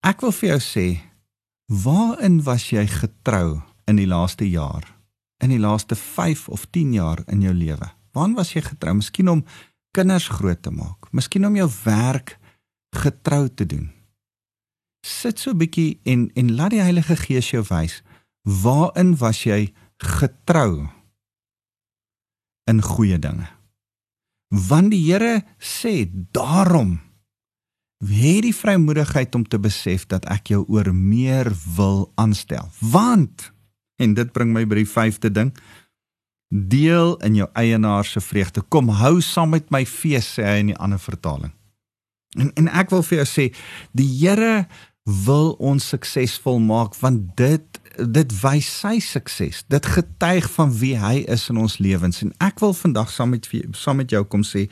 Ek 0.00 0.24
wil 0.24 0.32
vir 0.32 0.54
jou 0.54 0.60
sê, 0.64 0.86
waarin 1.68 2.40
was 2.48 2.70
jy 2.72 2.86
getrou 2.88 3.60
in 3.90 4.00
die 4.00 4.08
laaste 4.08 4.48
jaar? 4.48 4.86
In 5.44 5.52
die 5.52 5.60
laaste 5.60 5.98
5 5.98 6.48
of 6.48 6.64
10 6.72 6.96
jaar 6.96 7.20
in 7.28 7.44
jou 7.44 7.52
lewe? 7.52 7.92
Waarin 8.16 8.38
was 8.40 8.54
jy 8.56 8.64
getrou? 8.64 8.96
Miskien 8.96 9.28
om 9.28 9.44
kinders 9.92 10.30
groot 10.32 10.62
te 10.64 10.72
maak, 10.72 11.12
miskien 11.12 11.44
om 11.44 11.60
jou 11.60 11.68
werk 11.84 12.38
getrou 12.96 13.48
te 13.52 13.68
doen 13.68 13.90
sit 15.00 15.38
so 15.38 15.50
'n 15.50 15.58
bietjie 15.58 16.00
en 16.04 16.30
en 16.34 16.54
laat 16.54 16.70
die 16.70 16.82
Heilige 16.82 17.16
Gees 17.16 17.50
jou 17.50 17.64
wys 17.68 18.02
waarin 18.42 19.16
was 19.16 19.44
jy 19.44 19.72
getrou 19.98 20.88
in 22.64 22.82
goeie 22.82 23.18
dinge. 23.18 23.48
Want 24.48 24.90
die 24.90 25.04
Here 25.12 25.44
sê 25.58 26.08
daarom 26.32 27.00
hê 28.00 28.40
die 28.40 28.56
vrymoedigheid 28.56 29.34
om 29.34 29.44
te 29.44 29.58
besef 29.60 30.06
dat 30.08 30.24
ek 30.32 30.54
jou 30.54 30.64
oor 30.68 30.94
meer 30.94 31.52
wil 31.76 32.12
aanstel. 32.16 32.70
Want 32.80 33.52
en 34.00 34.14
dit 34.14 34.32
bring 34.32 34.52
my 34.52 34.64
by 34.64 34.80
die 34.80 34.88
vyfde 34.88 35.30
ding 35.30 35.52
deel 36.50 37.14
in 37.22 37.36
jou 37.38 37.46
eienaar 37.54 38.04
se 38.04 38.20
vreugde. 38.20 38.64
Kom 38.68 38.88
hou 38.88 39.20
saam 39.22 39.52
met 39.54 39.68
my 39.70 39.84
fees 39.86 40.32
sê 40.34 40.46
hy 40.48 40.56
in 40.64 40.72
die 40.72 40.80
ander 40.80 40.98
vertaling. 40.98 41.52
En 42.38 42.50
en 42.58 42.70
ek 42.80 42.90
wil 42.94 43.04
vir 43.06 43.20
jou 43.20 43.28
sê 43.28 43.46
die 43.94 44.08
Here 44.18 44.66
wil 45.08 45.54
ons 45.58 45.88
suksesvol 45.92 46.60
maak 46.60 46.94
want 47.00 47.36
dit 47.36 47.78
dit 48.00 48.32
wys 48.40 48.68
sy 48.80 48.98
sukses. 49.02 49.64
Dit 49.68 49.86
getuig 49.92 50.46
van 50.54 50.70
wie 50.80 50.94
hy 50.96 51.24
is 51.28 51.48
in 51.52 51.58
ons 51.60 51.78
lewens 51.82 52.22
en 52.24 52.30
ek 52.40 52.60
wil 52.62 52.72
vandag 52.76 53.10
saam 53.12 53.34
met 53.34 53.48
saam 53.76 54.00
met 54.00 54.12
jou 54.12 54.22
kom 54.24 54.44
sê 54.46 54.68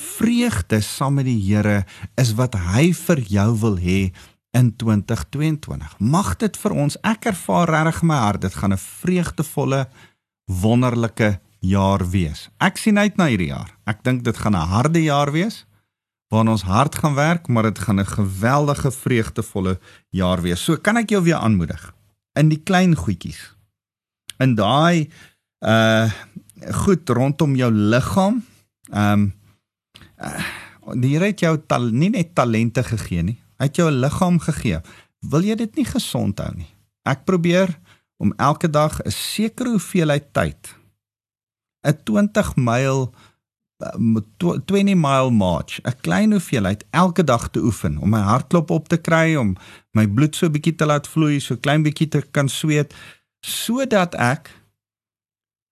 vreugde 0.00 0.80
saam 0.82 1.20
met 1.20 1.28
die 1.28 1.38
Here 1.38 1.84
is 2.18 2.32
wat 2.38 2.56
hy 2.72 2.92
vir 3.04 3.20
jou 3.30 3.50
wil 3.62 3.76
hê 3.78 4.00
in 4.54 4.72
2022. 4.78 5.98
Mag 5.98 6.36
dit 6.40 6.56
vir 6.56 6.76
ons 6.86 6.96
ek 7.02 7.28
ervaar 7.34 7.70
regtig 7.70 8.02
my 8.02 8.18
hart 8.22 8.42
dit 8.46 8.54
gaan 8.54 8.72
'n 8.72 8.80
vreugdevolle 8.80 9.86
wonderlike 10.46 11.38
jaar 11.60 12.02
wees. 12.10 12.48
Ek 12.60 12.76
sien 12.76 12.98
uit 12.98 13.16
na 13.16 13.26
hierdie 13.26 13.52
jaar. 13.52 13.76
Ek 13.86 14.02
dink 14.02 14.24
dit 14.24 14.36
gaan 14.36 14.56
'n 14.56 14.68
harde 14.68 15.02
jaar 15.02 15.32
wees 15.32 15.64
waarin 16.28 16.50
ons 16.50 16.62
hard 16.62 16.94
gaan 16.94 17.14
werk, 17.14 17.48
maar 17.48 17.62
dit 17.62 17.78
gaan 17.78 18.00
'n 18.00 18.06
geweldige 18.06 18.90
vreugdevolle 18.90 19.78
jaar 20.10 20.42
wees. 20.42 20.64
So 20.64 20.76
kan 20.76 20.96
ek 20.96 21.10
jou 21.10 21.22
weer 21.22 21.36
aanmoedig 21.36 21.94
in 22.32 22.48
die 22.48 22.62
klein 22.62 22.94
goedjies. 22.96 23.54
In 24.38 24.54
daai 24.54 25.10
uh 25.60 26.10
goed 26.64 27.08
rondom 27.08 27.56
jou 27.56 27.72
liggaam. 27.72 28.44
Ehm 28.90 29.12
um, 29.12 29.34
uh, 30.18 30.44
die 31.00 31.14
Here 31.14 31.24
het 31.32 31.40
jou 31.40 31.56
tal, 31.66 31.88
nie 31.92 32.10
net 32.10 32.34
talente 32.34 32.82
gegee 32.84 33.22
nie. 33.22 33.38
Hy 33.58 33.68
het 33.68 33.76
jou 33.76 33.90
'n 33.90 34.00
liggaam 34.00 34.38
gegee. 34.38 34.80
Wil 35.20 35.42
jy 35.42 35.54
dit 35.54 35.76
nie 35.76 35.84
gesond 35.84 36.38
hou 36.38 36.54
nie? 36.56 36.68
Ek 37.02 37.24
probeer 37.24 37.78
om 38.16 38.32
elke 38.36 38.70
dag 38.70 39.00
'n 39.00 39.10
sekere 39.10 39.70
hoeveelheid 39.70 40.32
tyd 40.32 40.74
'n 41.82 41.98
20 42.04 42.56
myl 42.56 43.14
20 44.38 44.94
mile 44.94 45.30
march, 45.30 45.80
'n 45.82 46.00
klein 46.00 46.30
hoeveelheid 46.30 46.84
elke 46.90 47.24
dag 47.24 47.48
te 47.50 47.60
oefen 47.60 47.98
om 47.98 48.10
my 48.10 48.20
hartklop 48.20 48.70
op 48.70 48.88
te 48.88 48.96
kry, 48.96 49.34
om 49.36 49.56
my 49.92 50.06
bloed 50.06 50.36
so 50.36 50.46
'n 50.46 50.52
bietjie 50.52 50.74
te 50.74 50.86
laat 50.86 51.08
vloei, 51.08 51.40
so 51.40 51.56
klein 51.56 51.82
bietjie 51.82 52.08
te 52.08 52.22
kan 52.30 52.48
sweet 52.48 52.94
sodat 53.44 54.14
ek 54.14 54.50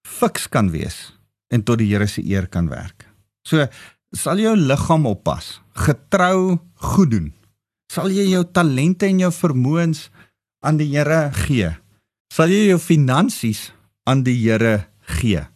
fiks 0.06 0.48
kan 0.48 0.70
wees 0.70 1.12
en 1.52 1.62
tot 1.62 1.78
die 1.78 1.88
Here 1.92 2.06
se 2.06 2.22
eer 2.24 2.46
kan 2.46 2.68
werk. 2.68 3.06
So 3.48 3.66
sal 4.12 4.38
jou 4.38 4.56
liggaam 4.56 5.06
oppas, 5.06 5.60
getrou 5.74 6.58
goed 6.74 7.10
doen. 7.10 7.32
Sal 7.92 8.12
jy 8.12 8.30
jou 8.30 8.44
talente 8.52 9.06
en 9.06 9.18
jou 9.18 9.32
vermoëns 9.32 10.10
aan 10.64 10.76
die 10.76 10.88
Here 10.92 11.30
gee? 11.44 11.72
Sal 12.32 12.48
jy 12.48 12.68
jou 12.70 12.78
finansies 12.78 13.72
aan 14.08 14.22
die 14.22 14.36
Here 14.36 14.86
gee? 15.18 15.51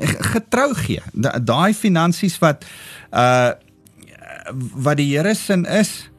Getrou 0.00 0.74
gee. 0.74 1.02
Daai 1.44 1.74
finansies 1.74 2.38
wat 2.38 2.64
uh 3.10 3.52
wat 4.74 4.96
die 4.98 5.12
Here 5.12 5.34
se 5.34 5.54
is 5.68 6.10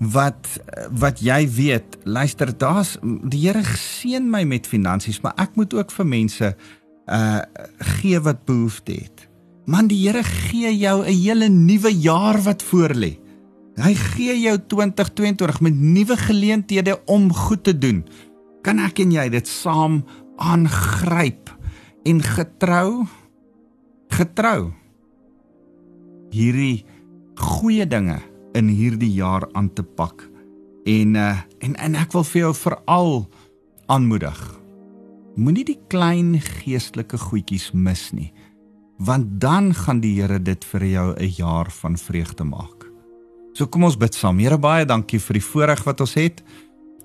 wat 0.00 0.48
wat 0.90 1.20
jy 1.20 1.44
weet, 1.44 1.98
luister, 2.04 2.50
daar's 2.56 2.96
die 3.02 3.44
Here 3.44 3.62
seën 3.62 4.24
my 4.30 4.44
met 4.48 4.66
finansies, 4.66 5.20
maar 5.20 5.36
ek 5.36 5.58
moet 5.60 5.74
ook 5.76 5.92
vir 5.92 6.06
mense 6.06 6.54
uh 7.06 7.40
gee 8.00 8.20
wat 8.20 8.44
behoefte 8.48 8.96
het. 8.96 9.26
Man, 9.66 9.90
die 9.90 10.00
Here 10.06 10.24
gee 10.24 10.72
jou 10.78 11.04
'n 11.04 11.12
hele 11.12 11.48
nuwe 11.48 11.92
jaar 11.92 12.40
wat 12.42 12.62
voorlê. 12.62 13.18
Hy 13.76 13.94
gee 13.94 14.40
jou 14.40 14.56
2022 14.66 15.60
met 15.60 15.74
nuwe 15.74 16.16
geleenthede 16.16 17.00
om 17.06 17.32
goed 17.32 17.64
te 17.64 17.78
doen. 17.78 18.04
Kan 18.62 18.78
ek 18.78 18.98
en 18.98 19.12
jy 19.12 19.28
dit 19.28 19.48
saam 19.48 20.04
aangryp? 20.36 21.59
En 22.04 22.22
getrou 22.22 23.06
getrou. 24.10 24.72
Hierdie 26.34 26.84
goeie 27.40 27.86
dinge 27.88 28.18
in 28.58 28.68
hierdie 28.68 29.12
jaar 29.14 29.46
aan 29.52 29.70
te 29.72 29.82
pak. 29.82 30.26
En 30.88 31.14
uh, 31.14 31.38
en 31.60 31.76
en 31.76 31.98
ek 32.00 32.12
wil 32.16 32.26
vir 32.26 32.40
jou 32.40 32.54
veral 32.58 33.12
aanmoedig. 33.90 34.40
Moenie 35.40 35.64
die 35.64 35.78
klein 35.88 36.38
geestelike 36.42 37.18
goedjies 37.18 37.70
mis 37.72 38.10
nie 38.12 38.32
want 39.00 39.40
dan 39.40 39.70
gaan 39.72 40.02
die 40.04 40.12
Here 40.18 40.36
dit 40.44 40.64
vir 40.64 40.84
jou 40.84 41.14
'n 41.16 41.32
jaar 41.36 41.70
van 41.70 41.96
vreugde 41.96 42.44
maak. 42.44 42.84
So 43.54 43.66
kom 43.66 43.84
ons 43.84 43.96
bid 43.96 44.14
saam. 44.14 44.38
Here 44.38 44.58
baie 44.58 44.84
dankie 44.84 45.18
vir 45.18 45.34
die 45.34 45.44
voorreg 45.44 45.84
wat 45.84 46.00
ons 46.00 46.14
het 46.14 46.42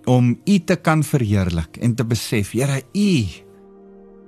om 0.06 0.38
u 0.46 0.60
te 0.60 0.76
kan 0.76 1.04
verheerlik 1.04 1.78
en 1.78 1.96
te 1.96 2.04
besef 2.04 2.52
Here 2.52 2.84
u 2.94 3.45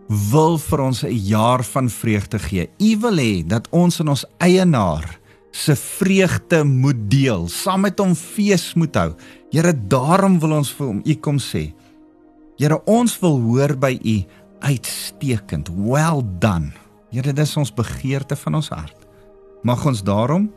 wil 0.07 0.57
vir 0.57 0.79
ons 0.79 1.03
'n 1.03 1.11
jaar 1.11 1.63
van 1.63 1.89
vreugde 1.89 2.39
gee. 2.39 2.69
U 2.79 2.97
wil 2.99 3.17
hê 3.17 3.47
dat 3.47 3.67
ons 3.71 3.99
in 3.99 4.07
ons 4.07 4.25
eienaar 4.39 5.19
se 5.51 5.75
vreugde 5.75 6.63
moet 6.63 7.09
deel, 7.09 7.47
saam 7.47 7.81
met 7.81 7.99
hom 7.99 8.15
fees 8.15 8.73
moet 8.73 8.95
hou. 8.95 9.15
Here, 9.51 9.73
daarom 9.73 10.39
wil 10.39 10.51
ons 10.51 10.71
vir 10.71 10.87
hom 10.87 11.01
u 11.05 11.15
kom 11.15 11.37
sê. 11.37 11.73
Here, 12.57 12.81
ons 12.85 13.19
wil 13.19 13.39
hoor 13.39 13.75
by 13.77 13.99
u 14.03 14.25
uitstekend. 14.59 15.69
Well 15.69 16.21
done. 16.39 16.71
Here, 17.11 17.33
dis 17.33 17.57
ons 17.57 17.73
begeerte 17.73 18.35
van 18.35 18.55
ons 18.55 18.69
hart. 18.69 19.07
Mag 19.63 19.85
ons 19.85 20.03
daarom 20.03 20.51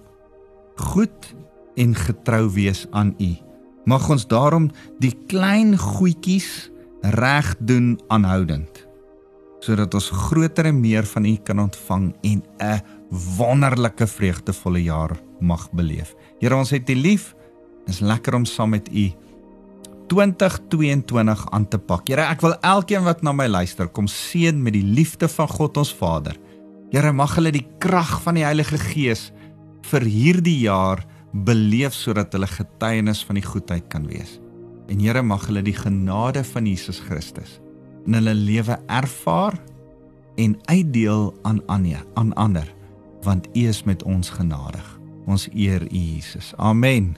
goed 0.76 1.34
en 1.76 1.94
getrou 1.94 2.50
wees 2.50 2.86
aan 2.90 3.14
u. 3.18 3.36
Mag 3.84 4.10
ons 4.10 4.26
daarom 4.26 4.70
die 4.98 5.16
klein 5.26 5.78
goedjies 5.78 6.70
reg 7.02 7.56
doen 7.58 7.98
aanhoudend 8.08 8.89
sodat 9.64 9.94
ons 9.96 10.10
groter 10.28 10.70
en 10.70 10.80
meer 10.80 11.06
van 11.06 11.26
U 11.28 11.34
kan 11.44 11.60
ontvang 11.66 12.12
en 12.24 12.42
'n 12.60 12.82
wonderlike 13.36 14.06
vreugdevolle 14.06 14.82
jaar 14.82 15.18
mag 15.40 15.70
beleef. 15.72 16.14
Here 16.40 16.56
ons 16.56 16.70
het 16.70 16.88
U 16.90 16.94
lief. 16.94 17.34
Dit 17.86 17.94
is 17.94 18.00
lekker 18.00 18.34
om 18.34 18.44
saam 18.44 18.70
met 18.70 18.88
U 18.88 19.12
2022 20.08 21.50
aan 21.50 21.68
te 21.68 21.78
pak. 21.78 22.08
Here, 22.08 22.22
ek 22.22 22.40
wil 22.40 22.54
elkeen 22.60 23.04
wat 23.04 23.22
na 23.22 23.32
my 23.32 23.46
luister, 23.46 23.88
kom 23.88 24.06
seën 24.06 24.62
met 24.62 24.72
die 24.72 24.84
liefde 24.84 25.28
van 25.28 25.48
God 25.48 25.76
ons 25.76 25.94
Vader. 25.94 26.36
Here, 26.90 27.12
mag 27.12 27.36
hulle 27.36 27.52
die 27.52 27.66
krag 27.78 28.20
van 28.22 28.34
die 28.34 28.44
Heilige 28.44 28.78
Gees 28.78 29.30
vir 29.82 30.00
hierdie 30.00 30.58
jaar 30.66 31.06
beleef 31.32 31.94
sodat 31.94 32.32
hulle 32.32 32.46
getuienis 32.46 33.24
van 33.24 33.34
die 33.34 33.46
goedheid 33.46 33.88
kan 33.88 34.06
wees. 34.06 34.40
En 34.88 34.98
Here, 34.98 35.22
mag 35.22 35.46
hulle 35.46 35.62
die 35.62 35.76
genade 35.76 36.44
van 36.44 36.66
Jesus 36.66 36.98
Christus 36.98 37.60
in 38.06 38.14
hulle 38.18 38.34
lewe 38.34 38.78
ervaar 38.86 39.58
en 40.40 40.56
uitdeel 40.64 41.34
aan 41.42 41.60
ander, 41.66 42.04
aan 42.14 42.32
ander, 42.34 42.74
want 43.22 43.48
U 43.52 43.68
is 43.68 43.82
met 43.82 44.02
ons 44.02 44.30
genadig. 44.30 44.98
Ons 45.26 45.48
eer 45.54 45.82
U 45.82 45.96
Jesus. 45.96 46.52
Amen. 46.56 47.16